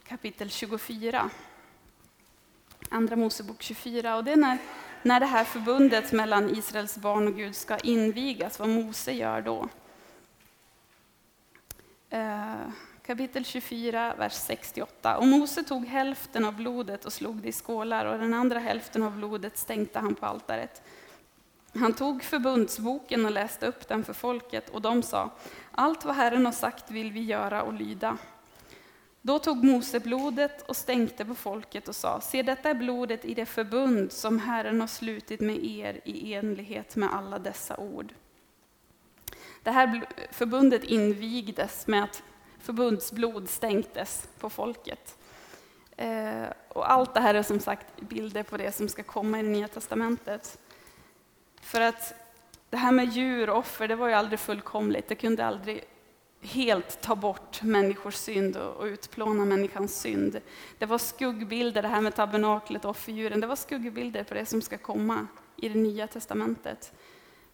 kapitel 0.07 0.49
24. 0.49 1.29
Andra 2.89 3.15
Mosebok 3.15 3.61
24. 3.61 4.15
Och 4.15 4.23
det 4.23 4.31
är 4.31 4.37
när, 4.37 4.57
när 5.03 5.19
det 5.19 5.25
här 5.25 5.43
förbundet 5.43 6.11
mellan 6.11 6.49
Israels 6.49 6.97
barn 6.97 7.27
och 7.27 7.35
Gud 7.35 7.55
ska 7.55 7.77
invigas, 7.77 8.59
vad 8.59 8.69
Mose 8.69 9.11
gör 9.11 9.41
då. 9.41 9.69
Eh, 12.09 12.55
kapitel 13.05 13.45
24, 13.45 14.13
vers 14.17 14.33
68. 14.33 15.17
Och 15.17 15.27
Mose 15.27 15.63
tog 15.63 15.85
hälften 15.85 16.45
av 16.45 16.55
blodet 16.55 17.05
och 17.05 17.13
slog 17.13 17.35
det 17.35 17.47
i 17.47 17.51
skålar 17.51 18.05
och 18.05 18.19
den 18.19 18.33
andra 18.33 18.59
hälften 18.59 19.03
av 19.03 19.17
blodet 19.17 19.57
stänkte 19.57 19.99
han 19.99 20.15
på 20.15 20.25
altaret. 20.25 20.81
Han 21.73 21.93
tog 21.93 22.23
förbundsboken 22.23 23.25
och 23.25 23.31
läste 23.31 23.67
upp 23.67 23.87
den 23.87 24.03
för 24.03 24.13
folket 24.13 24.69
och 24.69 24.81
de 24.81 25.03
sa, 25.03 25.29
allt 25.71 26.05
vad 26.05 26.15
Herren 26.15 26.45
har 26.45 26.53
sagt 26.53 26.91
vill 26.91 27.11
vi 27.11 27.21
göra 27.21 27.63
och 27.63 27.73
lyda. 27.73 28.17
Då 29.27 29.39
tog 29.39 29.63
Mose 29.63 29.99
blodet 29.99 30.61
och 30.61 30.75
stänkte 30.75 31.25
på 31.25 31.35
folket 31.35 31.87
och 31.87 31.95
sa, 31.95 32.21
se 32.21 32.43
detta 32.43 32.69
är 32.69 32.73
blodet 32.73 33.25
i 33.25 33.33
det 33.33 33.45
förbund 33.45 34.11
som 34.11 34.39
Herren 34.39 34.79
har 34.79 34.87
slutit 34.87 35.39
med 35.39 35.65
er 35.65 36.01
i 36.03 36.33
enlighet 36.33 36.95
med 36.95 37.13
alla 37.13 37.39
dessa 37.39 37.77
ord. 37.77 38.13
Det 39.63 39.71
här 39.71 40.07
förbundet 40.31 40.83
invigdes 40.83 41.87
med 41.87 42.03
att 42.03 42.23
förbundsblod 42.59 43.49
stänktes 43.49 44.29
på 44.39 44.49
folket. 44.49 45.17
Eh, 45.97 46.45
och 46.69 46.91
allt 46.91 47.13
det 47.13 47.19
här 47.19 47.33
är 47.33 47.43
som 47.43 47.59
sagt 47.59 48.01
bilder 48.01 48.43
på 48.43 48.57
det 48.57 48.71
som 48.71 48.89
ska 48.89 49.03
komma 49.03 49.39
i 49.39 49.43
det 49.43 49.49
Nya 49.49 49.67
Testamentet. 49.67 50.59
För 51.61 51.81
att 51.81 52.13
det 52.69 52.77
här 52.77 52.91
med 52.91 53.09
djur 53.09 53.49
och 53.49 53.57
offer, 53.57 53.87
det 53.87 53.95
var 53.95 54.07
ju 54.07 54.13
aldrig 54.13 54.39
fullkomligt. 54.39 55.07
Det 55.07 55.15
kunde 55.15 55.45
aldrig 55.45 55.83
helt 56.47 57.01
ta 57.01 57.15
bort 57.15 57.61
människors 57.61 58.15
synd 58.15 58.57
och 58.57 58.83
utplåna 58.83 59.45
människans 59.45 59.99
synd. 59.99 60.41
Det 60.77 60.85
var 60.85 60.97
skuggbilder, 60.97 61.81
det 61.81 61.87
här 61.87 62.01
med 62.01 62.15
tabernaklet 62.15 62.85
och 62.85 62.91
offerdjuren, 62.91 63.39
det 63.39 63.47
var 63.47 63.55
skuggbilder 63.55 64.23
på 64.23 64.33
det 64.33 64.45
som 64.45 64.61
ska 64.61 64.77
komma 64.77 65.27
i 65.55 65.69
det 65.69 65.79
nya 65.79 66.07
testamentet. 66.07 66.93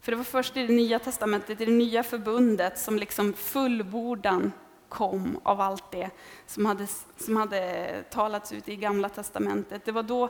För 0.00 0.12
det 0.12 0.16
var 0.16 0.24
först 0.24 0.56
i 0.56 0.66
det 0.66 0.72
nya 0.72 0.98
testamentet, 0.98 1.60
i 1.60 1.64
det 1.64 1.72
nya 1.72 2.02
förbundet, 2.02 2.78
som 2.78 2.96
liksom 2.96 3.32
fullbordan 3.32 4.52
kom 4.88 5.40
av 5.42 5.60
allt 5.60 5.90
det 5.90 6.10
som 6.46 6.66
hade, 6.66 6.86
som 7.16 7.36
hade 7.36 8.02
talats 8.10 8.52
ut 8.52 8.68
i 8.68 8.76
gamla 8.76 9.08
testamentet. 9.08 9.84
Det 9.84 9.92
var 9.92 10.02
då 10.02 10.28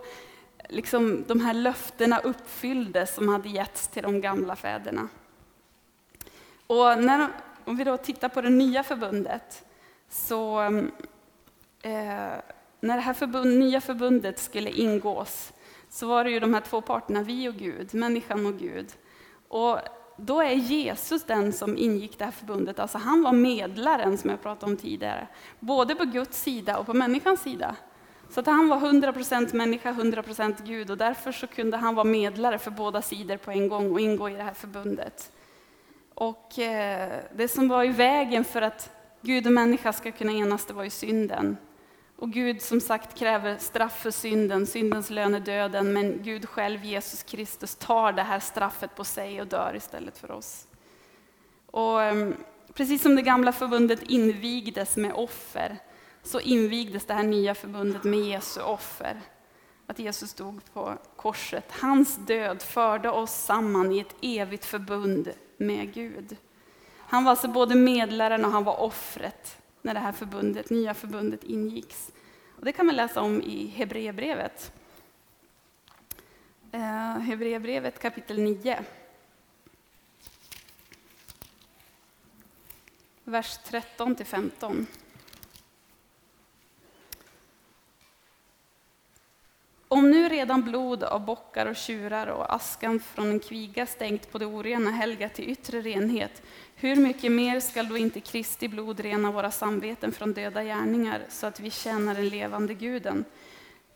liksom 0.68 1.24
de 1.26 1.40
här 1.40 1.54
löftena 1.54 2.18
uppfylldes 2.18 3.14
som 3.14 3.28
hade 3.28 3.48
getts 3.48 3.88
till 3.88 4.02
de 4.02 4.20
gamla 4.20 4.56
fäderna. 4.56 5.08
Och 6.66 7.02
när 7.02 7.28
om 7.64 7.76
vi 7.76 7.84
då 7.84 7.96
tittar 7.96 8.28
på 8.28 8.40
det 8.40 8.50
nya 8.50 8.82
förbundet, 8.82 9.64
så 10.08 10.58
mm, 10.58 10.90
eh, 11.82 12.40
när 12.80 12.96
det 12.96 13.00
här 13.00 13.14
förbund, 13.14 13.58
nya 13.58 13.80
förbundet 13.80 14.38
skulle 14.38 14.70
ingås, 14.70 15.52
så 15.88 16.06
var 16.06 16.24
det 16.24 16.30
ju 16.30 16.40
de 16.40 16.54
här 16.54 16.60
två 16.60 16.80
parterna, 16.80 17.22
vi 17.22 17.48
och 17.48 17.54
Gud, 17.54 17.94
människan 17.94 18.46
och 18.46 18.58
Gud. 18.58 18.86
Och 19.48 19.78
då 20.16 20.42
är 20.42 20.54
Jesus 20.54 21.24
den 21.24 21.52
som 21.52 21.78
ingick 21.78 22.18
det 22.18 22.24
här 22.24 22.32
förbundet. 22.32 22.78
Alltså 22.78 22.98
han 22.98 23.22
var 23.22 23.32
medlaren 23.32 24.18
som 24.18 24.30
jag 24.30 24.42
pratade 24.42 24.72
om 24.72 24.78
tidigare. 24.78 25.26
Både 25.60 25.94
på 25.94 26.04
Guds 26.04 26.42
sida 26.42 26.78
och 26.78 26.86
på 26.86 26.94
människans 26.94 27.40
sida. 27.40 27.76
Så 28.30 28.40
att 28.40 28.46
han 28.46 28.68
var 28.68 28.80
100% 28.80 29.54
människa, 29.54 29.92
100% 29.92 30.54
Gud 30.64 30.90
och 30.90 30.96
därför 30.96 31.32
så 31.32 31.46
kunde 31.46 31.76
han 31.76 31.94
vara 31.94 32.04
medlare 32.04 32.58
för 32.58 32.70
båda 32.70 33.02
sidor 33.02 33.36
på 33.36 33.50
en 33.50 33.68
gång 33.68 33.92
och 33.92 34.00
ingå 34.00 34.28
i 34.28 34.34
det 34.34 34.42
här 34.42 34.54
förbundet. 34.54 35.30
Och 36.14 36.58
eh, 36.58 37.22
det 37.36 37.48
som 37.48 37.68
var 37.68 37.84
i 37.84 37.88
vägen 37.88 38.44
för 38.44 38.62
att 38.62 38.90
Gud 39.20 39.46
och 39.46 39.52
människa 39.52 39.92
ska 39.92 40.12
kunna 40.12 40.32
enas, 40.32 40.66
det 40.66 40.74
var 40.74 40.84
ju 40.84 40.90
synden. 40.90 41.56
Och 42.16 42.30
Gud 42.30 42.62
som 42.62 42.80
sagt 42.80 43.18
kräver 43.18 43.56
straff 43.58 44.02
för 44.02 44.10
synden, 44.10 44.66
syndens 44.66 45.10
lön 45.10 45.34
är 45.34 45.40
döden, 45.40 45.92
men 45.92 46.22
Gud 46.22 46.48
själv, 46.48 46.84
Jesus 46.84 47.22
Kristus, 47.22 47.76
tar 47.76 48.12
det 48.12 48.22
här 48.22 48.40
straffet 48.40 48.94
på 48.94 49.04
sig 49.04 49.40
och 49.40 49.46
dör 49.46 49.72
istället 49.76 50.18
för 50.18 50.30
oss. 50.30 50.66
Och 51.66 52.02
eh, 52.02 52.30
precis 52.74 53.02
som 53.02 53.16
det 53.16 53.22
gamla 53.22 53.52
förbundet 53.52 54.02
invigdes 54.02 54.96
med 54.96 55.12
offer, 55.12 55.78
så 56.22 56.40
invigdes 56.40 57.04
det 57.04 57.14
här 57.14 57.22
nya 57.22 57.54
förbundet 57.54 58.04
med 58.04 58.20
Jesu 58.20 58.60
offer. 58.60 59.20
Att 59.86 59.98
Jesus 59.98 60.34
dog 60.34 60.60
på 60.72 60.98
korset. 61.16 61.64
Hans 61.80 62.16
död 62.16 62.62
förde 62.62 63.10
oss 63.10 63.32
samman 63.32 63.92
i 63.92 63.98
ett 63.98 64.16
evigt 64.22 64.64
förbund 64.64 65.32
med 65.56 65.94
Gud. 65.94 66.36
Han 66.98 67.24
var 67.24 67.30
alltså 67.30 67.48
både 67.48 67.74
medlaren 67.74 68.44
och 68.44 68.50
han 68.50 68.64
var 68.64 68.80
offret 68.80 69.58
när 69.82 69.94
det 69.94 70.00
här 70.00 70.12
förbundet, 70.12 70.70
nya 70.70 70.94
förbundet 70.94 71.44
ingicks. 71.44 72.12
Och 72.58 72.64
det 72.64 72.72
kan 72.72 72.86
man 72.86 72.96
läsa 72.96 73.20
om 73.20 73.42
i 73.42 73.66
Hebreerbrevet. 73.66 74.72
Eh, 76.72 77.18
Hebreerbrevet 77.18 77.98
kapitel 77.98 78.40
9. 78.40 78.84
Vers 83.24 83.58
13 83.64 84.14
till 84.14 84.26
15. 84.26 84.86
Om 89.94 90.10
nu 90.10 90.28
redan 90.28 90.62
blod 90.62 91.02
av 91.02 91.24
bockar 91.24 91.66
och 91.66 91.76
tjurar 91.76 92.26
och 92.26 92.54
askan 92.54 93.00
från 93.00 93.30
en 93.30 93.40
kviga 93.40 93.86
stängt 93.86 94.32
på 94.32 94.38
det 94.38 94.46
orena 94.46 94.90
helga 94.90 95.28
till 95.28 95.50
yttre 95.50 95.80
renhet, 95.80 96.42
hur 96.74 96.96
mycket 96.96 97.32
mer 97.32 97.60
skall 97.60 97.88
då 97.88 97.96
inte 97.96 98.20
Kristi 98.20 98.68
blod 98.68 99.00
rena 99.00 99.30
våra 99.30 99.50
samveten 99.50 100.12
från 100.12 100.32
döda 100.32 100.64
gärningar, 100.64 101.22
så 101.28 101.46
att 101.46 101.60
vi 101.60 101.70
tjänar 101.70 102.14
den 102.14 102.28
levande 102.28 102.74
guden? 102.74 103.24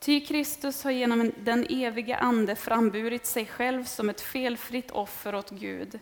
Ty 0.00 0.20
Kristus 0.20 0.84
har 0.84 0.90
genom 0.90 1.32
den 1.40 1.66
evige 1.70 2.16
Ande 2.16 2.56
framburit 2.56 3.26
sig 3.26 3.46
själv 3.46 3.84
som 3.84 4.08
ett 4.08 4.20
felfritt 4.20 4.90
offer 4.90 5.34
åt 5.34 5.50
Gud. 5.50 5.98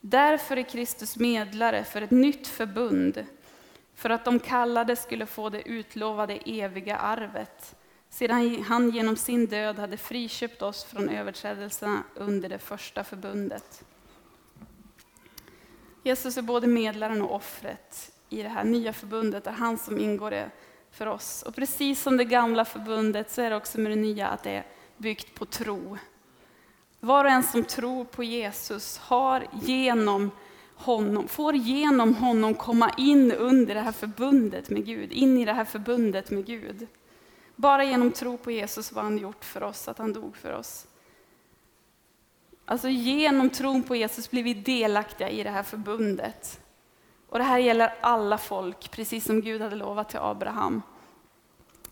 Därför 0.00 0.56
är 0.56 0.62
Kristus 0.62 1.16
medlare 1.16 1.84
för 1.84 2.02
ett 2.02 2.10
nytt 2.10 2.46
förbund, 2.46 3.26
för 3.94 4.10
att 4.10 4.24
de 4.24 4.38
kallade 4.38 4.96
skulle 4.96 5.26
få 5.26 5.48
det 5.48 5.68
utlovade 5.68 6.38
eviga 6.46 6.96
arvet 6.96 7.74
sedan 8.10 8.62
han 8.62 8.90
genom 8.90 9.16
sin 9.16 9.46
död 9.46 9.78
hade 9.78 9.96
friköpt 9.96 10.62
oss 10.62 10.84
från 10.84 11.08
överträdelserna 11.08 12.02
under 12.14 12.48
det 12.48 12.58
första 12.58 13.04
förbundet. 13.04 13.84
Jesus 16.02 16.36
är 16.36 16.42
både 16.42 16.66
medlaren 16.66 17.22
och 17.22 17.34
offret 17.34 18.12
i 18.28 18.42
det 18.42 18.48
här 18.48 18.64
nya 18.64 18.92
förbundet, 18.92 19.44
det 19.44 19.50
är 19.50 19.54
han 19.54 19.78
som 19.78 19.98
ingår 19.98 20.30
det 20.30 20.50
för 20.90 21.06
oss. 21.06 21.42
Och 21.42 21.54
precis 21.54 22.02
som 22.02 22.16
det 22.16 22.24
gamla 22.24 22.64
förbundet 22.64 23.30
så 23.30 23.42
är 23.42 23.50
det 23.50 23.56
också 23.56 23.80
med 23.80 23.92
det 23.92 23.96
nya 23.96 24.28
att 24.28 24.42
det 24.42 24.50
är 24.50 24.66
byggt 24.96 25.34
på 25.34 25.46
tro. 25.46 25.98
Var 27.00 27.24
och 27.24 27.30
en 27.30 27.42
som 27.42 27.64
tror 27.64 28.04
på 28.04 28.24
Jesus 28.24 28.98
har 28.98 29.46
genom 29.62 30.30
honom, 30.74 31.28
får 31.28 31.54
genom 31.54 32.14
honom 32.14 32.54
komma 32.54 32.90
in 32.96 33.32
under 33.32 33.74
det 33.74 33.80
här 33.80 33.92
förbundet 33.92 34.70
med 34.70 34.86
Gud, 34.86 35.12
in 35.12 35.38
i 35.38 35.44
det 35.44 35.52
här 35.52 35.64
förbundet 35.64 36.30
med 36.30 36.46
Gud. 36.46 36.86
Bara 37.60 37.84
genom 37.84 38.12
tro 38.12 38.36
på 38.36 38.50
Jesus 38.50 38.92
vad 38.92 39.04
han 39.04 39.18
gjort 39.18 39.44
för 39.44 39.62
oss, 39.62 39.88
att 39.88 39.98
han 39.98 40.12
dog 40.12 40.36
för 40.36 40.52
oss. 40.52 40.86
Alltså 42.64 42.88
genom 42.88 43.50
tron 43.50 43.82
på 43.82 43.96
Jesus 43.96 44.30
blir 44.30 44.42
vi 44.42 44.54
delaktiga 44.54 45.30
i 45.30 45.42
det 45.42 45.50
här 45.50 45.62
förbundet. 45.62 46.60
Och 47.28 47.38
det 47.38 47.44
här 47.44 47.58
gäller 47.58 47.94
alla 48.00 48.38
folk, 48.38 48.90
precis 48.90 49.24
som 49.24 49.40
Gud 49.40 49.60
hade 49.60 49.76
lovat 49.76 50.08
till 50.08 50.18
Abraham. 50.18 50.82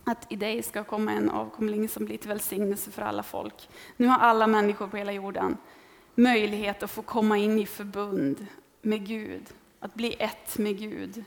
Att 0.04 0.32
i 0.32 0.36
dig 0.36 0.62
ska 0.62 0.84
komma 0.84 1.12
en 1.12 1.30
avkomling 1.30 1.88
som 1.88 2.04
blir 2.04 2.18
till 2.18 2.28
välsignelse 2.28 2.90
för 2.90 3.02
alla 3.02 3.22
folk. 3.22 3.68
Nu 3.96 4.06
har 4.06 4.18
alla 4.18 4.46
människor 4.46 4.88
på 4.88 4.96
hela 4.96 5.12
jorden 5.12 5.56
möjlighet 6.14 6.82
att 6.82 6.90
få 6.90 7.02
komma 7.02 7.38
in 7.38 7.58
i 7.58 7.66
förbund 7.66 8.46
med 8.82 9.06
Gud, 9.06 9.44
att 9.80 9.94
bli 9.94 10.16
ett 10.18 10.58
med 10.58 10.78
Gud. 10.78 11.24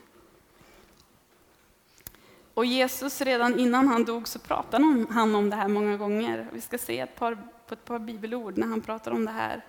Och 2.54 2.64
Jesus, 2.64 3.20
redan 3.20 3.58
innan 3.58 3.88
han 3.88 4.04
dog, 4.04 4.28
så 4.28 4.38
pratade 4.38 5.06
han 5.10 5.34
om 5.34 5.50
det 5.50 5.56
här 5.56 5.68
många 5.68 5.96
gånger. 5.96 6.46
Vi 6.52 6.60
ska 6.60 6.78
se 6.78 7.00
ett 7.00 7.16
par, 7.16 7.38
på 7.66 7.74
ett 7.74 7.84
par 7.84 7.98
bibelord 7.98 8.58
när 8.58 8.66
han 8.66 8.80
pratar 8.80 9.10
om 9.10 9.24
det 9.24 9.30
här. 9.30 9.64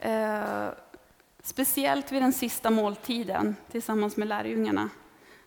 Eh, 0.00 0.72
speciellt 1.42 2.12
vid 2.12 2.22
den 2.22 2.32
sista 2.32 2.70
måltiden 2.70 3.56
tillsammans 3.70 4.16
med 4.16 4.28
lärjungarna, 4.28 4.90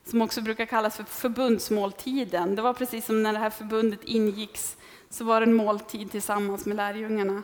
som 0.05 0.21
också 0.21 0.41
brukar 0.41 0.65
kallas 0.65 0.97
för 0.97 1.03
förbundsmåltiden. 1.03 2.55
Det 2.55 2.61
var 2.61 2.73
precis 2.73 3.05
som 3.05 3.23
när 3.23 3.33
det 3.33 3.39
här 3.39 3.49
förbundet 3.49 4.03
ingicks, 4.03 4.77
så 5.09 5.23
var 5.23 5.41
det 5.41 5.45
en 5.45 5.53
måltid 5.53 6.11
tillsammans 6.11 6.65
med 6.65 6.75
lärjungarna. 6.77 7.43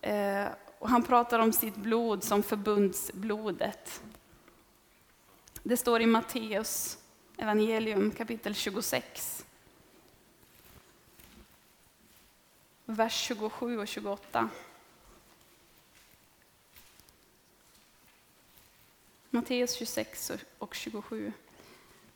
Eh, 0.00 0.46
och 0.78 0.88
han 0.88 1.02
pratar 1.02 1.38
om 1.38 1.52
sitt 1.52 1.76
blod 1.76 2.24
som 2.24 2.42
förbundsblodet. 2.42 4.02
Det 5.62 5.76
står 5.76 6.00
i 6.00 6.06
Matteus 6.06 6.98
evangelium 7.36 8.10
kapitel 8.10 8.54
26. 8.54 9.44
Vers 12.84 13.14
27 13.14 13.78
och 13.78 13.88
28. 13.88 14.48
Matteus 19.30 19.74
26 19.74 20.32
och 20.58 20.74
27. 20.74 21.32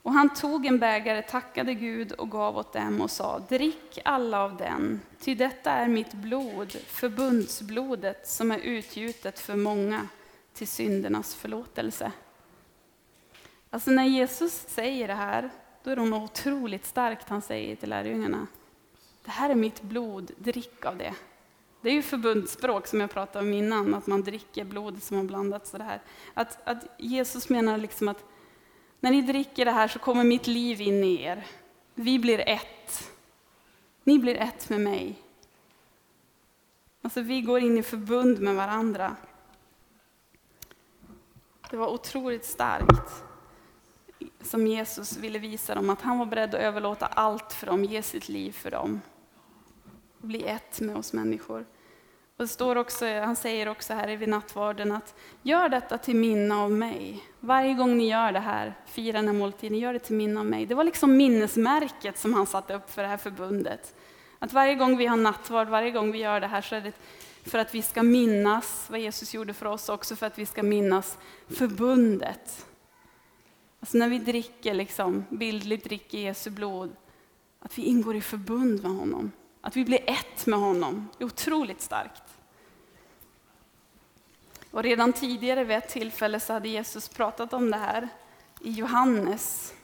Och 0.02 0.12
han 0.12 0.34
tog 0.34 0.66
en 0.66 0.78
bägare, 0.78 1.22
tackade 1.22 1.74
Gud 1.74 2.12
och 2.12 2.30
gav 2.30 2.56
åt 2.56 2.72
dem 2.72 3.00
och 3.00 3.10
sa, 3.10 3.38
drick 3.38 3.98
alla 4.04 4.40
av 4.40 4.56
den, 4.56 5.00
ty 5.20 5.34
detta 5.34 5.70
är 5.70 5.88
mitt 5.88 6.12
blod, 6.12 6.72
förbundsblodet 6.86 8.28
som 8.28 8.50
är 8.50 8.58
utgjutet 8.58 9.38
för 9.38 9.56
många 9.56 10.08
till 10.52 10.68
syndernas 10.68 11.34
förlåtelse. 11.34 12.12
Alltså 13.70 13.90
när 13.90 14.04
Jesus 14.04 14.52
säger 14.68 15.08
det 15.08 15.14
här, 15.14 15.50
då 15.82 15.90
är 15.90 15.96
det 15.96 16.02
något 16.04 16.30
otroligt 16.30 16.86
starkt 16.86 17.28
han 17.28 17.42
säger 17.42 17.76
till 17.76 17.88
lärjungarna. 17.90 18.46
Det 19.24 19.30
här 19.30 19.50
är 19.50 19.54
mitt 19.54 19.82
blod, 19.82 20.30
drick 20.38 20.84
av 20.84 20.96
det. 20.96 21.14
Det 21.80 21.88
är 21.88 21.92
ju 21.92 22.02
förbundsspråk 22.02 22.86
som 22.86 23.00
jag 23.00 23.10
pratade 23.10 23.44
om 23.44 23.52
innan, 23.52 23.94
att 23.94 24.06
man 24.06 24.22
dricker 24.22 24.64
blodet 24.64 25.02
som 25.02 25.16
har 25.16 25.24
blandats. 25.24 25.72
Och 25.72 25.78
det 25.78 25.84
här. 25.84 26.00
Att, 26.34 26.58
att 26.64 26.84
Jesus 26.98 27.48
menar 27.48 27.78
liksom 27.78 28.08
att 28.08 28.24
när 29.00 29.10
ni 29.10 29.22
dricker 29.22 29.64
det 29.64 29.70
här 29.70 29.88
så 29.88 29.98
kommer 29.98 30.24
mitt 30.24 30.46
liv 30.46 30.80
in 30.80 31.04
i 31.04 31.22
er. 31.22 31.46
Vi 31.94 32.18
blir 32.18 32.48
ett. 32.48 33.10
Ni 34.04 34.18
blir 34.18 34.36
ett 34.36 34.68
med 34.68 34.80
mig. 34.80 35.18
Alltså 37.02 37.20
vi 37.20 37.40
går 37.40 37.60
in 37.60 37.78
i 37.78 37.82
förbund 37.82 38.40
med 38.40 38.54
varandra. 38.54 39.16
Det 41.70 41.76
var 41.76 41.88
otroligt 41.88 42.44
starkt 42.44 43.27
som 44.42 44.66
Jesus 44.66 45.16
ville 45.16 45.38
visa 45.38 45.74
dem, 45.74 45.90
att 45.90 46.02
han 46.02 46.18
var 46.18 46.26
beredd 46.26 46.54
att 46.54 46.60
överlåta 46.60 47.06
allt 47.06 47.52
för 47.52 47.66
dem, 47.66 47.84
ge 47.84 48.02
sitt 48.02 48.28
liv 48.28 48.52
för 48.52 48.70
dem. 48.70 49.00
Bli 50.18 50.44
ett 50.44 50.80
med 50.80 50.96
oss 50.96 51.12
människor. 51.12 51.66
Och 52.36 52.44
det 52.44 52.48
står 52.48 52.76
också, 52.76 53.20
han 53.20 53.36
säger 53.36 53.68
också 53.68 53.94
här 53.94 54.16
vid 54.16 54.28
nattvarden 54.28 54.92
att 54.92 55.14
gör 55.42 55.68
detta 55.68 55.98
till 55.98 56.16
minne 56.16 56.54
av 56.54 56.70
mig. 56.70 57.24
Varje 57.40 57.74
gång 57.74 57.98
ni 57.98 58.08
gör 58.10 58.32
det 58.32 58.40
här, 58.40 58.74
fira 58.86 59.18
den 59.18 59.26
här 59.26 59.34
måltiden, 59.34 59.78
gör 59.78 59.92
det 59.92 59.98
till 59.98 60.16
minne 60.16 60.40
av 60.40 60.46
mig. 60.46 60.66
Det 60.66 60.74
var 60.74 60.84
liksom 60.84 61.16
minnesmärket 61.16 62.18
som 62.18 62.34
han 62.34 62.46
satte 62.46 62.74
upp 62.74 62.90
för 62.90 63.02
det 63.02 63.08
här 63.08 63.16
förbundet. 63.16 63.94
Att 64.38 64.52
varje 64.52 64.74
gång 64.74 64.96
vi 64.96 65.06
har 65.06 65.16
nattvard, 65.16 65.68
varje 65.68 65.90
gång 65.90 66.12
vi 66.12 66.18
gör 66.18 66.40
det 66.40 66.46
här 66.46 66.62
så 66.62 66.74
är 66.74 66.80
det 66.80 66.92
för 67.42 67.58
att 67.58 67.74
vi 67.74 67.82
ska 67.82 68.02
minnas 68.02 68.86
vad 68.90 69.00
Jesus 69.00 69.34
gjorde 69.34 69.54
för 69.54 69.66
oss, 69.66 69.88
också 69.88 70.16
för 70.16 70.26
att 70.26 70.38
vi 70.38 70.46
ska 70.46 70.62
minnas 70.62 71.18
förbundet. 71.48 72.66
Alltså 73.80 73.98
när 73.98 74.08
vi 74.08 74.18
dricker, 74.18 74.74
liksom, 74.74 75.24
bildligt 75.30 75.84
dricker 75.84 76.18
Jesu 76.18 76.50
blod, 76.50 76.96
att 77.58 77.78
vi 77.78 77.82
ingår 77.82 78.16
i 78.16 78.20
förbund 78.20 78.82
med 78.82 78.92
honom. 78.92 79.32
Att 79.60 79.76
vi 79.76 79.84
blir 79.84 80.10
ett 80.10 80.46
med 80.46 80.58
honom. 80.58 81.08
Det 81.18 81.24
är 81.24 81.26
otroligt 81.26 81.80
starkt. 81.80 82.22
Och 84.70 84.82
redan 84.82 85.12
tidigare 85.12 85.64
vid 85.64 85.76
ett 85.76 85.88
tillfälle 85.88 86.40
så 86.40 86.52
hade 86.52 86.68
Jesus 86.68 87.08
pratat 87.08 87.52
om 87.52 87.70
det 87.70 87.76
här 87.76 88.08
i 88.60 88.70
Johannes. 88.70 89.74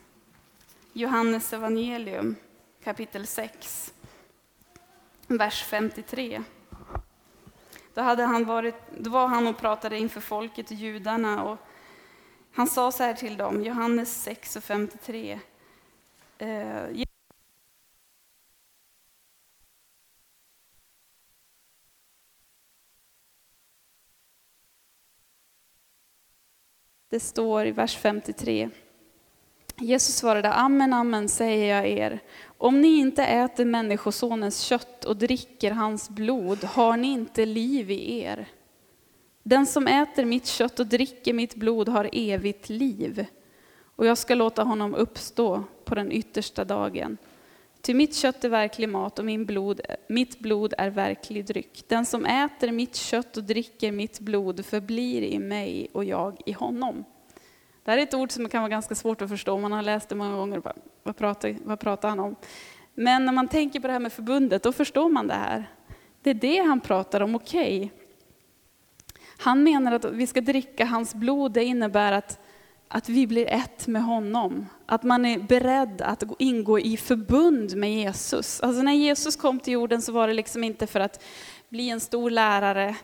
Johannes 0.93 1.53
evangelium 1.53 2.37
kapitel 2.85 3.27
6. 3.27 3.95
vers 5.27 5.65
53. 5.65 6.43
Då, 7.95 8.03
hade 8.03 8.23
han 8.23 8.45
varit, 8.45 8.75
då 8.99 9.11
var 9.11 9.29
han 9.29 9.47
och 9.47 9.59
pratade 9.59 9.99
inför 9.99 10.21
folket 10.21 10.71
och 10.71 10.77
judarna. 10.77 11.45
Och 11.45 11.59
han 12.55 12.67
sa 12.67 12.93
så 12.93 13.03
här 13.03 13.15
till 13.15 13.37
dem, 13.37 13.63
Johannes 13.65 14.23
6 14.23 14.57
och 14.57 14.65
53. 14.65 15.41
Eh, 16.39 17.05
Det 27.15 27.21
står 27.21 27.67
i 27.67 27.71
vers 27.71 27.97
53. 27.97 28.71
Jesus 29.77 30.17
svarade, 30.17 30.53
amen, 30.53 30.93
amen 30.93 31.29
säger 31.29 31.77
jag 31.77 31.87
er. 31.89 32.21
Om 32.59 32.81
ni 32.81 32.99
inte 32.99 33.25
äter 33.25 33.65
Människosonens 33.65 34.61
kött 34.61 35.05
och 35.05 35.17
dricker 35.17 35.71
hans 35.71 36.11
blod 36.11 36.65
har 36.65 36.97
ni 36.97 37.09
inte 37.09 37.47
liv 37.47 37.91
i 37.91 38.21
er. 38.21 38.49
Den 39.47 39.67
som 39.67 39.87
äter 39.87 40.25
mitt 40.25 40.47
kött 40.47 40.81
och 40.81 40.87
dricker 40.87 41.33
mitt 41.33 41.55
blod 41.55 41.89
har 41.89 42.11
evigt 42.13 42.69
liv, 42.69 43.27
och 43.97 44.07
jag 44.07 44.19
ska 44.19 44.35
låta 44.35 44.63
honom 44.63 44.95
uppstå 44.95 45.65
på 45.85 45.95
den 45.95 46.13
yttersta 46.13 46.65
dagen. 46.65 47.17
Ty 47.81 47.95
mitt 47.95 48.17
kött 48.17 48.45
är 48.45 48.49
verklig 48.49 48.89
mat 48.89 49.19
och 49.19 49.25
min 49.25 49.45
blod, 49.45 49.81
mitt 50.09 50.39
blod 50.39 50.75
är 50.79 50.91
verklig 50.91 51.45
dryck. 51.45 51.85
Den 51.89 52.07
som 52.07 52.25
äter 52.25 52.73
mitt 52.73 52.97
kött 52.97 53.37
och 53.37 53.45
dricker 53.45 53.93
mitt 53.93 54.21
blod 54.21 54.65
förblir 54.65 55.23
i 55.23 55.39
mig 55.39 55.89
och 55.93 56.05
jag 56.05 56.41
i 56.47 56.53
honom. 56.53 57.05
Det 57.85 57.91
här 57.91 57.99
är 57.99 58.03
ett 58.03 58.15
ord 58.15 58.33
som 58.33 58.49
kan 58.49 58.63
vara 58.63 58.71
ganska 58.71 58.95
svårt 58.95 59.23
att 59.23 59.29
förstå, 59.29 59.59
man 59.59 59.73
har 59.73 59.83
läst 59.83 60.09
det 60.09 60.15
många 60.15 60.37
gånger. 60.37 60.63
Vad 61.03 61.17
pratar, 61.17 61.57
vad 61.65 61.81
pratar 61.81 62.09
han 62.09 62.21
om? 62.21 62.37
Men 62.95 63.25
när 63.25 63.33
man 63.33 63.49
tänker 63.49 63.81
på 63.81 63.87
det 63.87 63.93
här 63.93 64.01
med 64.01 64.13
förbundet, 64.13 64.63
då 64.63 64.73
förstår 64.73 65.09
man 65.09 65.27
det 65.27 65.35
här. 65.35 65.65
Det 66.23 66.31
är 66.31 66.35
det 66.35 66.59
han 66.59 66.81
pratar 66.81 67.21
om, 67.21 67.35
okej. 67.35 67.77
Okay. 67.85 68.04
Han 69.45 69.63
menar 69.63 69.93
att 69.93 70.05
vi 70.05 70.27
ska 70.27 70.41
dricka 70.41 70.85
hans 70.85 71.15
blod, 71.15 71.53
det 71.53 71.65
innebär 71.65 72.13
att, 72.13 72.39
att 72.89 73.09
vi 73.09 73.27
blir 73.27 73.47
ett 73.47 73.87
med 73.87 74.03
honom. 74.03 74.67
Att 74.87 75.03
man 75.03 75.27
är 75.27 75.39
beredd 75.39 76.03
att 76.03 76.23
ingå 76.39 76.79
i 76.79 76.97
förbund 76.97 77.77
med 77.77 77.95
Jesus. 77.95 78.61
Alltså 78.61 78.83
när 78.83 78.93
Jesus 78.93 79.37
kom 79.37 79.61
till 79.61 79.73
jorden 79.73 80.03
så 80.03 80.13
var 80.13 80.29
det 80.29 80.35
liksom 80.35 80.65
inte 80.65 80.87
för 80.87 81.01
att 81.01 81.25
bli 81.69 81.91
en 81.91 82.01
stor 82.01 82.31
lärare 82.31 82.97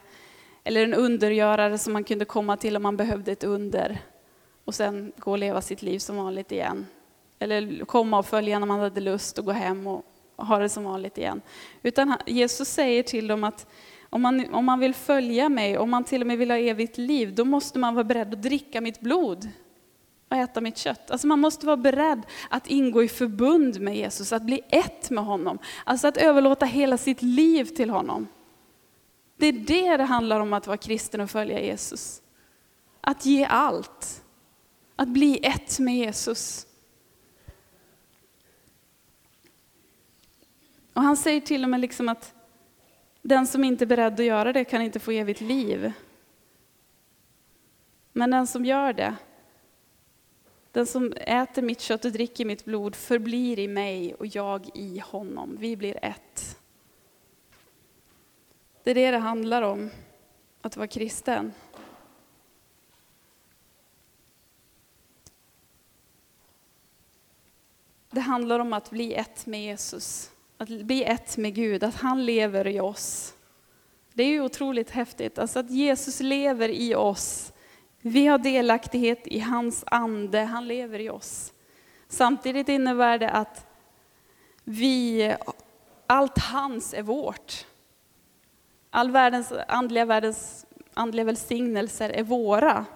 eller 0.65 0.85
en 0.85 0.95
undergörare 0.95 1.79
som 1.79 1.93
man 1.93 2.05
kunde 2.05 2.25
komma 2.25 2.57
till 2.57 2.77
om 2.77 2.83
man 2.83 2.97
behövde 2.97 3.33
ett 3.33 3.45
under 3.45 3.99
och 4.65 4.75
sen 4.75 5.13
gå 5.17 5.31
och 5.31 5.39
leva 5.39 5.61
sitt 5.61 5.83
liv 5.83 5.99
som 5.99 6.17
vanligt 6.17 6.53
igen. 6.53 6.87
Eller 7.39 7.85
komma 7.85 8.19
och 8.19 8.27
följa 8.27 8.59
när 8.59 8.67
man 8.67 8.81
hade 8.81 9.01
lust 9.01 9.39
och 9.39 9.45
gå 9.45 9.53
hem 9.53 9.87
och 9.87 10.05
ha 10.37 10.59
det 10.59 10.69
som 10.69 10.85
vanligt 10.85 11.19
igen. 11.19 11.41
Utan 11.83 12.17
Jesus 12.27 12.69
säger 12.69 13.03
till 13.03 13.27
dem 13.27 13.45
att 13.45 13.67
om 14.11 14.23
man, 14.23 14.55
om 14.55 14.65
man 14.65 14.79
vill 14.81 14.95
följa 14.95 15.49
mig, 15.49 15.79
om 15.79 15.91
man 15.91 16.05
till 16.05 16.21
och 16.21 16.27
med 16.27 16.39
vill 16.39 16.51
ha 16.51 16.59
evigt 16.59 16.99
liv, 16.99 17.35
då 17.35 17.45
måste 17.45 17.79
man 17.79 17.95
vara 17.95 18.05
beredd 18.05 18.35
att 18.35 18.43
dricka 18.43 18.81
mitt 18.81 19.01
blod 19.01 19.49
och 20.29 20.37
äta 20.37 20.61
mitt 20.61 20.77
kött. 20.77 21.11
Alltså 21.11 21.27
man 21.27 21.41
måste 21.41 21.67
vara 21.67 21.77
beredd 21.77 22.23
att 22.51 22.67
ingå 22.67 23.03
i 23.03 23.09
förbund 23.09 23.81
med 23.81 23.97
Jesus, 23.97 24.33
att 24.33 24.43
bli 24.43 24.61
ett 24.69 25.11
med 25.11 25.25
honom. 25.25 25.59
Alltså 25.85 26.09
att 26.09 26.17
överlåta 26.17 26.67
hela 26.67 26.99
sitt 26.99 27.23
liv 27.23 27.65
till 27.65 27.91
honom. 27.91 28.29
Det 29.37 29.47
är 29.47 29.53
det 29.53 29.97
det 29.97 30.05
handlar 30.05 30.41
om 30.41 30.53
att 30.53 30.67
vara 30.67 30.77
kristen 30.77 31.21
och 31.21 31.31
följa 31.31 31.61
Jesus. 31.61 32.23
Att 33.01 33.27
ge 33.27 33.45
allt. 33.45 34.25
Att 34.97 35.09
bli 35.09 35.39
ett 35.43 35.79
med 35.79 35.97
Jesus. 35.97 36.67
Och 40.93 41.03
han 41.03 41.17
säger 41.17 41.41
till 41.41 41.65
och 41.65 41.71
med 41.71 41.81
liksom 41.81 42.09
att 42.09 42.35
den 43.23 43.47
som 43.47 43.65
inte 43.65 43.85
är 43.85 43.87
beredd 43.87 44.21
att 44.21 44.27
göra 44.27 44.53
det 44.53 44.65
kan 44.65 44.83
inte 44.83 45.01
få 45.01 45.11
evigt 45.11 45.41
liv. 45.41 45.93
Men 48.13 48.31
den 48.31 48.47
som 48.47 48.65
gör 48.65 48.93
det, 48.93 49.17
den 50.73 50.87
som 50.87 51.13
äter 51.13 51.63
mitt 51.63 51.81
kött 51.81 52.05
och 52.05 52.13
dricker 52.13 52.45
mitt 52.45 52.65
blod 52.65 52.97
förblir 52.97 53.59
i 53.59 53.69
mig 53.69 54.15
och 54.15 54.27
jag 54.27 54.71
i 54.75 54.99
honom. 54.99 55.57
Vi 55.61 55.77
blir 55.77 56.05
ett. 56.05 56.59
Det 58.83 58.91
är 58.91 58.95
det 58.95 59.11
det 59.11 59.19
handlar 59.19 59.63
om, 59.63 59.91
att 60.61 60.77
vara 60.77 60.87
kristen. 60.87 61.53
Det 68.11 68.21
handlar 68.21 68.61
om 68.61 68.73
att 68.73 68.91
bli 68.91 69.15
ett 69.15 69.47
med 69.47 69.63
Jesus, 69.63 70.30
att 70.61 70.69
bli 70.69 71.05
ett 71.05 71.37
med 71.37 71.55
Gud, 71.55 71.85
att 71.85 71.95
han 71.95 72.25
lever 72.25 72.67
i 72.67 72.81
oss. 72.81 73.35
Det 74.13 74.23
är 74.23 74.29
ju 74.29 74.41
otroligt 74.41 74.91
häftigt, 74.91 75.39
alltså 75.39 75.59
att 75.59 75.71
Jesus 75.71 76.21
lever 76.21 76.69
i 76.69 76.95
oss. 76.95 77.53
Vi 78.01 78.27
har 78.27 78.39
delaktighet 78.39 79.27
i 79.27 79.39
hans 79.39 79.85
ande, 79.87 80.41
han 80.41 80.69
lever 80.69 80.99
i 80.99 81.11
oss. 81.11 81.53
Samtidigt 82.09 82.69
innebär 82.69 83.19
det 83.19 83.31
att 83.31 83.67
vi, 84.65 85.35
allt 86.07 86.39
hans 86.39 86.95
är 86.95 87.03
vårt. 87.03 87.67
All 88.91 89.11
världens 89.11 89.53
andliga, 89.69 90.05
världens 90.05 90.67
andliga 90.95 91.25
välsignelser 91.25 92.11
är 92.11 92.23
våra. 92.23 92.87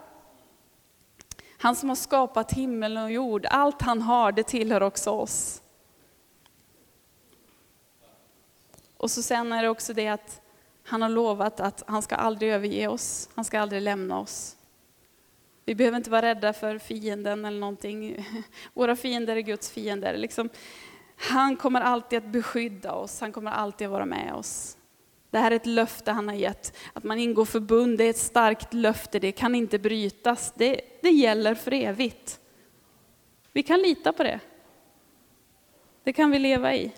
Han 1.58 1.76
som 1.76 1.88
har 1.88 1.96
skapat 1.96 2.52
himmel 2.52 2.98
och 2.98 3.12
jord, 3.12 3.46
allt 3.50 3.82
han 3.82 4.02
har, 4.02 4.32
det 4.32 4.42
tillhör 4.42 4.82
också 4.82 5.10
oss. 5.10 5.60
Och 9.04 9.10
så 9.10 9.22
sen 9.22 9.52
är 9.52 9.62
det 9.62 9.68
också 9.68 9.92
det 9.92 10.08
att 10.08 10.40
han 10.84 11.02
har 11.02 11.08
lovat 11.08 11.60
att 11.60 11.82
han 11.86 12.02
ska 12.02 12.14
aldrig 12.14 12.52
överge 12.52 12.88
oss, 12.88 13.28
han 13.34 13.44
ska 13.44 13.60
aldrig 13.60 13.82
lämna 13.82 14.18
oss. 14.18 14.56
Vi 15.64 15.74
behöver 15.74 15.96
inte 15.96 16.10
vara 16.10 16.22
rädda 16.22 16.52
för 16.52 16.78
fienden 16.78 17.44
eller 17.44 17.60
någonting. 17.60 18.26
Våra 18.74 18.96
fiender 18.96 19.36
är 19.36 19.40
Guds 19.40 19.70
fiender. 19.70 20.16
Liksom, 20.16 20.48
han 21.16 21.56
kommer 21.56 21.80
alltid 21.80 22.18
att 22.18 22.32
beskydda 22.32 22.92
oss, 22.92 23.20
han 23.20 23.32
kommer 23.32 23.50
alltid 23.50 23.86
att 23.86 23.92
vara 23.92 24.06
med 24.06 24.34
oss. 24.34 24.76
Det 25.30 25.38
här 25.38 25.50
är 25.50 25.56
ett 25.56 25.66
löfte 25.66 26.12
han 26.12 26.28
har 26.28 26.34
gett. 26.34 26.76
Att 26.92 27.04
man 27.04 27.18
ingår 27.18 27.44
förbund, 27.44 27.98
det 27.98 28.04
är 28.04 28.10
ett 28.10 28.16
starkt 28.16 28.74
löfte, 28.74 29.18
det 29.18 29.32
kan 29.32 29.54
inte 29.54 29.78
brytas. 29.78 30.52
Det, 30.56 30.80
det 31.02 31.10
gäller 31.10 31.54
för 31.54 31.74
evigt. 31.74 32.40
Vi 33.52 33.62
kan 33.62 33.80
lita 33.80 34.12
på 34.12 34.22
det. 34.22 34.40
Det 36.04 36.12
kan 36.12 36.30
vi 36.30 36.38
leva 36.38 36.74
i. 36.74 36.92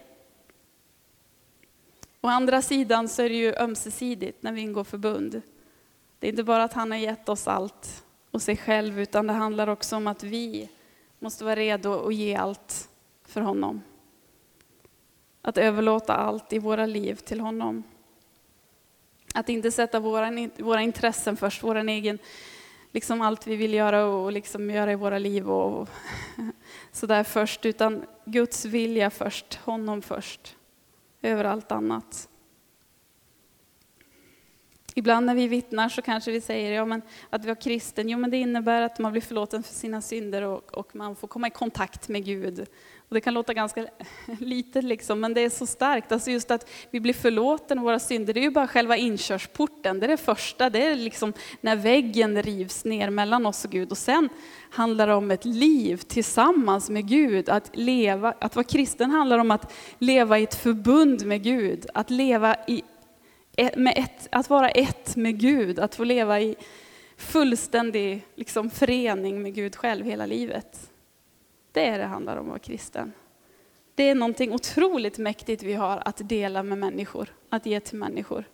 Å 2.20 2.28
andra 2.28 2.62
sidan 2.62 3.08
så 3.08 3.22
är 3.22 3.28
det 3.28 3.34
ju 3.34 3.54
ömsesidigt 3.54 4.42
när 4.42 4.52
vi 4.52 4.60
ingår 4.60 4.84
förbund. 4.84 5.42
Det 6.18 6.26
är 6.26 6.30
inte 6.30 6.44
bara 6.44 6.64
att 6.64 6.72
han 6.72 6.90
har 6.90 6.98
gett 6.98 7.28
oss 7.28 7.48
allt 7.48 8.04
och 8.30 8.42
sig 8.42 8.56
själv, 8.56 9.00
utan 9.00 9.26
det 9.26 9.32
handlar 9.32 9.68
också 9.68 9.96
om 9.96 10.06
att 10.06 10.22
vi 10.22 10.68
måste 11.18 11.44
vara 11.44 11.56
redo 11.56 12.06
att 12.06 12.14
ge 12.14 12.34
allt 12.34 12.88
för 13.24 13.40
honom. 13.40 13.82
Att 15.42 15.58
överlåta 15.58 16.14
allt 16.14 16.52
i 16.52 16.58
våra 16.58 16.86
liv 16.86 17.14
till 17.14 17.40
honom. 17.40 17.82
Att 19.34 19.48
inte 19.48 19.70
sätta 19.70 20.00
våra, 20.00 20.48
våra 20.58 20.82
intressen 20.82 21.36
först, 21.36 21.62
vår 21.62 21.74
egen, 21.74 22.18
liksom 22.92 23.22
allt 23.22 23.46
vi 23.46 23.56
vill 23.56 23.74
göra 23.74 24.04
och 24.04 24.32
liksom 24.32 24.70
göra 24.70 24.92
i 24.92 24.94
våra 24.94 25.18
liv 25.18 25.50
och 25.50 25.88
sådär 26.92 27.24
först, 27.24 27.66
utan 27.66 28.06
Guds 28.24 28.64
vilja 28.64 29.10
först, 29.10 29.54
honom 29.54 30.02
först, 30.02 30.56
över 31.26 31.44
allt 31.44 31.72
annat. 31.72 32.28
Ibland 34.98 35.26
när 35.26 35.34
vi 35.34 35.48
vittnar 35.48 35.88
så 35.88 36.02
kanske 36.02 36.30
vi 36.30 36.40
säger 36.40 36.72
ja, 36.72 36.84
men 36.84 37.02
att 37.30 37.44
vi 37.44 37.48
var 37.48 37.54
kristen, 37.54 38.08
jo 38.08 38.18
men 38.18 38.30
det 38.30 38.36
innebär 38.36 38.82
att 38.82 38.98
man 38.98 39.12
blir 39.12 39.22
förlåten 39.22 39.62
för 39.62 39.74
sina 39.74 40.00
synder 40.00 40.42
och, 40.42 40.78
och 40.78 40.96
man 40.96 41.16
får 41.16 41.28
komma 41.28 41.46
i 41.46 41.50
kontakt 41.50 42.08
med 42.08 42.24
Gud. 42.24 42.66
Och 43.08 43.14
det 43.14 43.20
kan 43.20 43.34
låta 43.34 43.54
ganska 43.54 43.86
litet, 44.40 44.84
liksom, 44.84 45.20
men 45.20 45.34
det 45.34 45.40
är 45.40 45.50
så 45.50 45.66
starkt. 45.66 46.12
Alltså 46.12 46.30
just 46.30 46.50
att 46.50 46.70
vi 46.90 47.00
blir 47.00 47.14
förlåten 47.14 47.82
våra 47.82 47.98
synder, 47.98 48.34
det 48.34 48.40
är 48.40 48.42
ju 48.42 48.50
bara 48.50 48.68
själva 48.68 48.96
inkörsporten. 48.96 50.00
Det 50.00 50.06
är 50.06 50.08
det 50.08 50.16
första, 50.16 50.70
det 50.70 50.86
är 50.86 50.94
liksom 50.94 51.32
när 51.60 51.76
väggen 51.76 52.42
rivs 52.42 52.84
ner 52.84 53.10
mellan 53.10 53.46
oss 53.46 53.64
och 53.64 53.70
Gud. 53.70 53.90
Och 53.90 53.98
sen 53.98 54.28
handlar 54.70 55.06
det 55.06 55.14
om 55.14 55.30
ett 55.30 55.44
liv 55.44 55.96
tillsammans 55.96 56.90
med 56.90 57.08
Gud. 57.08 57.48
Att, 57.48 57.70
leva, 57.76 58.34
att 58.38 58.56
vara 58.56 58.64
kristen 58.64 59.10
handlar 59.10 59.38
om 59.38 59.50
att 59.50 59.72
leva 59.98 60.38
i 60.38 60.42
ett 60.42 60.54
förbund 60.54 61.26
med 61.26 61.42
Gud. 61.42 61.86
Att, 61.94 62.10
leva 62.10 62.56
i, 62.66 62.82
ett, 63.56 64.28
att 64.30 64.50
vara 64.50 64.68
ett 64.70 65.16
med 65.16 65.40
Gud, 65.40 65.78
att 65.78 65.94
få 65.94 66.04
leva 66.04 66.40
i 66.40 66.56
fullständig 67.16 68.26
liksom, 68.34 68.70
förening 68.70 69.42
med 69.42 69.54
Gud 69.54 69.76
själv 69.76 70.06
hela 70.06 70.26
livet. 70.26 70.90
Det 71.72 71.86
är 71.86 71.98
det 71.98 72.04
handlar 72.04 72.36
om 72.36 72.46
att 72.46 72.48
vara 72.48 72.58
kristen. 72.58 73.12
Det 73.94 74.02
är 74.02 74.14
någonting 74.14 74.52
otroligt 74.52 75.18
mäktigt 75.18 75.62
vi 75.62 75.74
har 75.74 76.02
att 76.04 76.28
dela 76.28 76.62
med 76.62 76.78
människor, 76.78 77.34
att 77.50 77.66
ge 77.66 77.80
till 77.80 77.98
människor. 77.98 78.44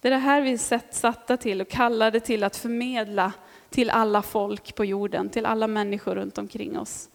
Det 0.00 0.08
är 0.08 0.12
det 0.12 0.18
här 0.18 0.40
vi 0.40 0.52
är 0.52 0.94
satta 0.94 1.36
till 1.36 1.60
och 1.60 1.68
kallade 1.68 2.20
till 2.20 2.44
att 2.44 2.56
förmedla 2.56 3.32
till 3.70 3.90
alla 3.90 4.22
folk 4.22 4.74
på 4.74 4.84
jorden, 4.84 5.28
till 5.28 5.46
alla 5.46 5.66
människor 5.66 6.14
runt 6.14 6.38
omkring 6.38 6.78
oss. 6.78 7.08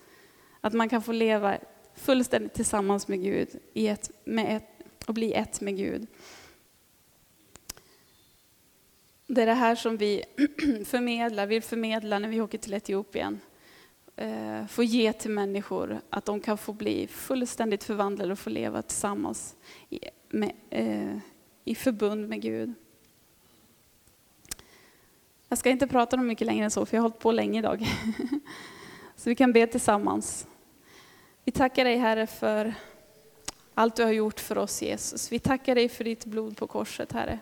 Att 0.61 0.73
man 0.73 0.89
kan 0.89 1.01
få 1.01 1.11
leva 1.11 1.57
fullständigt 1.95 2.53
tillsammans 2.53 3.07
med 3.07 3.23
Gud 3.23 3.49
i 3.73 3.87
ett, 3.87 4.11
med 4.23 4.57
ett, 4.57 4.87
och 5.07 5.13
bli 5.13 5.33
ett 5.33 5.61
med 5.61 5.77
Gud. 5.77 6.07
Det 9.33 9.41
är 9.41 9.45
det 9.45 9.53
här 9.53 9.75
som 9.75 9.97
vi 9.97 10.23
förmedlar, 10.85 11.45
vill 11.45 11.63
förmedla 11.63 12.19
när 12.19 12.29
vi 12.29 12.41
åker 12.41 12.57
till 12.57 12.73
Etiopien. 12.73 13.39
Eh, 14.15 14.65
få 14.67 14.83
ge 14.83 15.13
till 15.13 15.31
människor, 15.31 16.01
att 16.09 16.25
de 16.25 16.39
kan 16.39 16.57
få 16.57 16.73
bli 16.73 17.07
fullständigt 17.07 17.83
förvandlade 17.83 18.31
och 18.31 18.39
få 18.39 18.49
leva 18.49 18.81
tillsammans 18.81 19.55
i, 19.89 19.99
med, 20.29 20.51
eh, 20.69 21.17
i 21.65 21.75
förbund 21.75 22.29
med 22.29 22.41
Gud. 22.41 22.73
Jag 25.49 25.57
ska 25.57 25.69
inte 25.69 25.87
prata 25.87 26.15
om 26.15 26.27
mycket 26.27 26.47
längre 26.47 26.65
än 26.65 26.71
så, 26.71 26.85
för 26.85 26.97
jag 26.97 27.01
har 27.01 27.09
hållit 27.09 27.19
på 27.19 27.31
länge 27.31 27.59
idag. 27.59 27.85
Så 29.15 29.29
vi 29.29 29.35
kan 29.35 29.53
be 29.53 29.67
tillsammans. 29.67 30.47
Vi 31.43 31.51
tackar 31.51 31.85
dig 31.85 31.97
Herre 31.97 32.27
för 32.27 32.73
allt 33.73 33.95
du 33.95 34.03
har 34.03 34.11
gjort 34.11 34.39
för 34.39 34.57
oss 34.57 34.81
Jesus. 34.81 35.31
Vi 35.31 35.39
tackar 35.39 35.75
dig 35.75 35.89
för 35.89 36.03
ditt 36.03 36.25
blod 36.25 36.57
på 36.57 36.67
korset 36.67 37.11
Herre. 37.11 37.39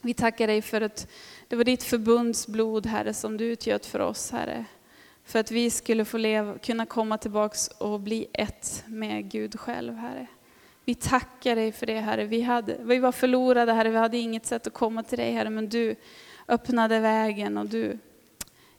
Vi 0.00 0.14
tackar 0.14 0.46
dig 0.46 0.62
för 0.62 0.80
att 0.80 1.08
det 1.48 1.56
var 1.56 1.64
ditt 1.64 1.82
förbundsblod 1.82 2.86
Herre 2.86 3.14
som 3.14 3.36
du 3.36 3.44
utgöt 3.44 3.86
för 3.86 4.00
oss 4.00 4.30
Herre. 4.30 4.64
För 5.24 5.38
att 5.38 5.50
vi 5.50 5.70
skulle 5.70 6.04
få 6.04 6.18
leva, 6.18 6.58
kunna 6.58 6.86
komma 6.86 7.18
tillbaks 7.18 7.68
och 7.68 8.00
bli 8.00 8.26
ett 8.32 8.84
med 8.86 9.30
Gud 9.30 9.60
själv 9.60 9.94
Herre. 9.94 10.26
Vi 10.84 10.94
tackar 10.94 11.56
dig 11.56 11.72
för 11.72 11.86
det 11.86 12.00
Herre. 12.00 12.24
Vi, 12.24 12.42
hade, 12.42 12.76
vi 12.80 12.98
var 12.98 13.12
förlorade 13.12 13.72
Herre, 13.72 13.90
vi 13.90 13.96
hade 13.96 14.18
inget 14.18 14.46
sätt 14.46 14.66
att 14.66 14.72
komma 14.72 15.02
till 15.02 15.18
dig 15.18 15.32
Herre, 15.32 15.50
men 15.50 15.68
du 15.68 15.96
öppnade 16.48 17.00
vägen 17.00 17.58
och 17.58 17.66
du 17.66 17.98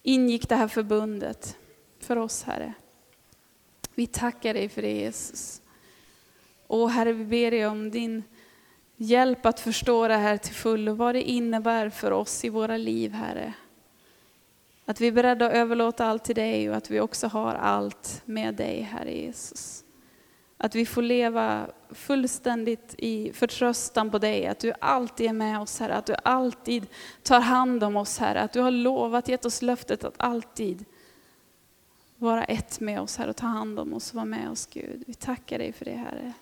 ingick 0.04 0.50
det 0.50 0.56
här 0.56 0.68
förbundet 0.68 1.58
för 2.00 2.16
oss 2.16 2.44
Herre. 2.44 2.74
Vi 3.96 4.08
tackar 4.08 4.54
dig 4.54 4.70
för 4.70 4.82
det 4.82 4.94
Jesus. 4.94 5.62
Och 6.68 6.92
Herre, 6.92 7.14
vi 7.14 7.26
ber 7.26 7.52
dig 7.52 7.68
om 7.68 7.92
din 7.92 8.24
hjälp 9.02 9.46
att 9.46 9.60
förstå 9.60 10.08
det 10.08 10.18
här 10.18 10.38
till 10.38 10.54
fullo, 10.54 10.94
vad 10.94 11.16
det 11.16 11.22
innebär 11.22 11.90
för 11.90 12.12
oss 12.12 12.46
i 12.46 12.50
våra 12.50 12.78
liv 12.78 13.12
Herre. 13.12 13.54
Att 14.86 15.02
vi 15.02 15.08
är 15.08 15.12
beredda 15.12 15.46
att 15.46 15.54
överlåta 15.54 16.06
allt 16.06 16.24
till 16.24 16.36
dig 16.36 16.70
och 16.70 16.76
att 16.76 16.92
vi 16.92 17.00
också 17.00 17.28
har 17.28 17.56
allt 17.56 18.22
med 18.26 18.56
dig 18.56 18.82
Herre 18.82 19.12
Jesus. 19.12 19.84
Att 20.58 20.76
vi 20.76 20.86
får 20.86 21.02
leva 21.02 21.68
fullständigt 21.90 22.96
i 22.98 23.34
förtröstan 23.34 24.12
på 24.12 24.20
dig, 24.20 24.48
att 24.48 24.60
du 24.60 24.74
alltid 24.82 25.30
är 25.30 25.34
med 25.34 25.60
oss 25.60 25.80
Herre, 25.80 25.96
att 25.96 26.06
du 26.06 26.16
alltid 26.24 26.88
tar 27.24 27.40
hand 27.40 27.84
om 27.84 27.96
oss 27.96 28.18
Herre, 28.18 28.42
att 28.42 28.54
du 28.54 28.62
har 28.62 28.72
lovat, 28.72 29.28
gett 29.28 29.46
oss 29.46 29.62
löftet 29.62 30.04
att 30.04 30.16
alltid 30.18 30.86
vara 32.18 32.44
ett 32.44 32.80
med 32.80 33.02
oss 33.02 33.18
Herre 33.18 33.30
och 33.30 33.36
ta 33.36 33.48
hand 33.48 33.80
om 33.80 33.94
oss 33.94 34.10
och 34.10 34.16
vara 34.16 34.26
med 34.26 34.50
oss 34.50 34.66
Gud. 34.66 35.04
Vi 35.08 35.14
tackar 35.14 35.58
dig 35.58 35.74
för 35.74 35.86
det 35.86 35.96
Herre. 35.96 36.34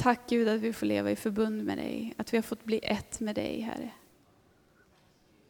Tack 0.00 0.28
Gud 0.28 0.48
att 0.48 0.60
vi 0.60 0.72
får 0.72 0.86
leva 0.86 1.10
i 1.10 1.16
förbund 1.16 1.64
med 1.64 1.78
dig, 1.78 2.14
att 2.16 2.32
vi 2.32 2.36
har 2.36 2.42
fått 2.42 2.64
bli 2.64 2.80
ett 2.82 3.20
med 3.20 3.34
dig 3.34 3.60
Herre. 3.60 3.90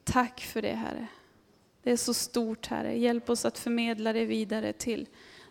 Tack 0.05 0.41
för 0.41 0.63
det 0.63 0.73
Herre. 0.73 1.07
Det 1.83 1.91
är 1.91 1.97
så 1.97 2.15
stort 2.15 2.67
Herre. 2.67 2.99
Hjälp 2.99 3.31
oss 3.31 3.45
att 3.45 3.59
förmedla 3.59 4.13
det 4.13 4.25
vidare 4.25 4.73
till 4.73 5.09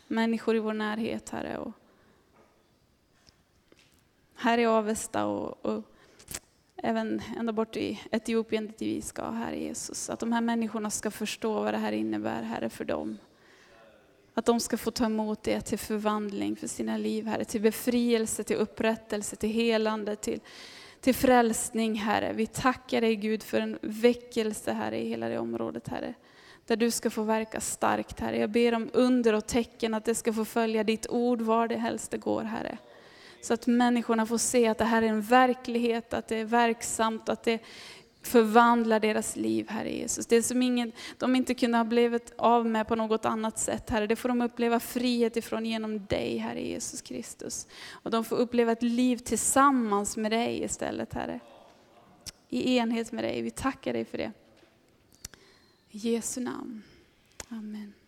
människor 0.07 0.55
i 0.55 0.59
vår 0.59 0.73
närhet, 0.73 1.29
Herre. 1.29 1.57
Och 1.57 1.71
här 4.35 4.57
i 4.57 4.65
Avesta 4.65 5.25
och, 5.25 5.65
och 5.65 5.83
även 6.75 7.21
ända 7.37 7.53
bort 7.53 7.75
i 7.75 8.01
Etiopien 8.11 8.67
dit 8.67 8.81
vi 8.81 9.01
ska, 9.01 9.29
Herre 9.29 9.59
Jesus. 9.59 10.09
Att 10.09 10.19
de 10.19 10.33
här 10.33 10.41
människorna 10.41 10.89
ska 10.89 11.11
förstå 11.11 11.53
vad 11.53 11.73
det 11.73 11.77
här 11.77 11.91
innebär, 11.91 12.41
Herre, 12.41 12.69
för 12.69 12.85
dem. 12.85 13.17
Att 14.39 14.45
de 14.45 14.59
ska 14.59 14.77
få 14.77 14.91
ta 14.91 15.05
emot 15.05 15.43
det 15.43 15.61
till 15.61 15.79
förvandling 15.79 16.55
för 16.55 16.67
sina 16.67 16.97
liv, 16.97 17.27
Herre. 17.27 17.45
Till 17.45 17.61
befrielse, 17.61 18.43
till 18.43 18.55
upprättelse, 18.55 19.35
till 19.35 19.49
helande, 19.49 20.15
till, 20.15 20.39
till 21.01 21.15
frälsning, 21.15 21.95
Herre. 21.95 22.33
Vi 22.33 22.47
tackar 22.47 23.01
dig 23.01 23.15
Gud 23.15 23.43
för 23.43 23.61
en 23.61 23.79
väckelse, 23.81 24.71
Herre, 24.71 24.99
i 24.99 25.09
hela 25.09 25.29
det 25.29 25.39
området, 25.39 25.87
Herre 25.87 26.13
där 26.65 26.75
du 26.75 26.91
ska 26.91 27.09
få 27.09 27.23
verka 27.23 27.61
starkt, 27.61 28.19
Herre. 28.19 28.37
Jag 28.37 28.49
ber 28.49 28.73
om 28.73 28.89
under 28.93 29.33
och 29.33 29.47
tecken, 29.47 29.93
att 29.93 30.05
det 30.05 30.15
ska 30.15 30.33
få 30.33 30.45
följa 30.45 30.83
ditt 30.83 31.07
ord 31.09 31.41
var 31.41 31.67
det 31.67 31.77
helst 31.77 32.11
det 32.11 32.17
går, 32.17 32.43
Herre. 32.43 32.77
Så 33.41 33.53
att 33.53 33.67
människorna 33.67 34.25
får 34.25 34.37
se 34.37 34.67
att 34.67 34.77
det 34.77 34.85
här 34.85 35.01
är 35.01 35.07
en 35.07 35.21
verklighet, 35.21 36.13
att 36.13 36.27
det 36.27 36.35
är 36.35 36.45
verksamt, 36.45 37.29
att 37.29 37.43
det 37.43 37.59
förvandlar 38.29 38.99
deras 38.99 39.35
liv, 39.35 39.69
Herre 39.69 39.91
Jesus. 39.91 40.25
Det 40.25 40.43
som 40.43 40.61
ingen, 40.61 40.91
de 41.17 41.35
inte 41.35 41.53
kunde 41.53 41.77
ha 41.77 41.83
blivit 41.83 42.33
av 42.37 42.65
med 42.65 42.87
på 42.87 42.95
något 42.95 43.25
annat 43.25 43.59
sätt, 43.59 43.89
Herre, 43.89 44.07
det 44.07 44.15
får 44.15 44.29
de 44.29 44.41
uppleva 44.41 44.79
frihet 44.79 45.37
ifrån 45.37 45.65
genom 45.65 46.05
dig, 46.05 46.37
Herre 46.37 46.61
Jesus 46.61 47.01
Kristus. 47.01 47.67
Och 47.91 48.11
de 48.11 48.25
får 48.25 48.35
uppleva 48.35 48.71
ett 48.71 48.83
liv 48.83 49.17
tillsammans 49.17 50.17
med 50.17 50.31
dig 50.31 50.63
istället, 50.63 51.13
Herre. 51.13 51.39
I 52.49 52.77
enhet 52.77 53.11
med 53.11 53.23
dig. 53.23 53.41
Vi 53.41 53.51
tackar 53.51 53.93
dig 53.93 54.05
för 54.05 54.17
det. 54.17 54.31
I 55.91 55.97
Jesu 55.97 56.41
namn. 56.41 56.83
Amen. 57.49 57.98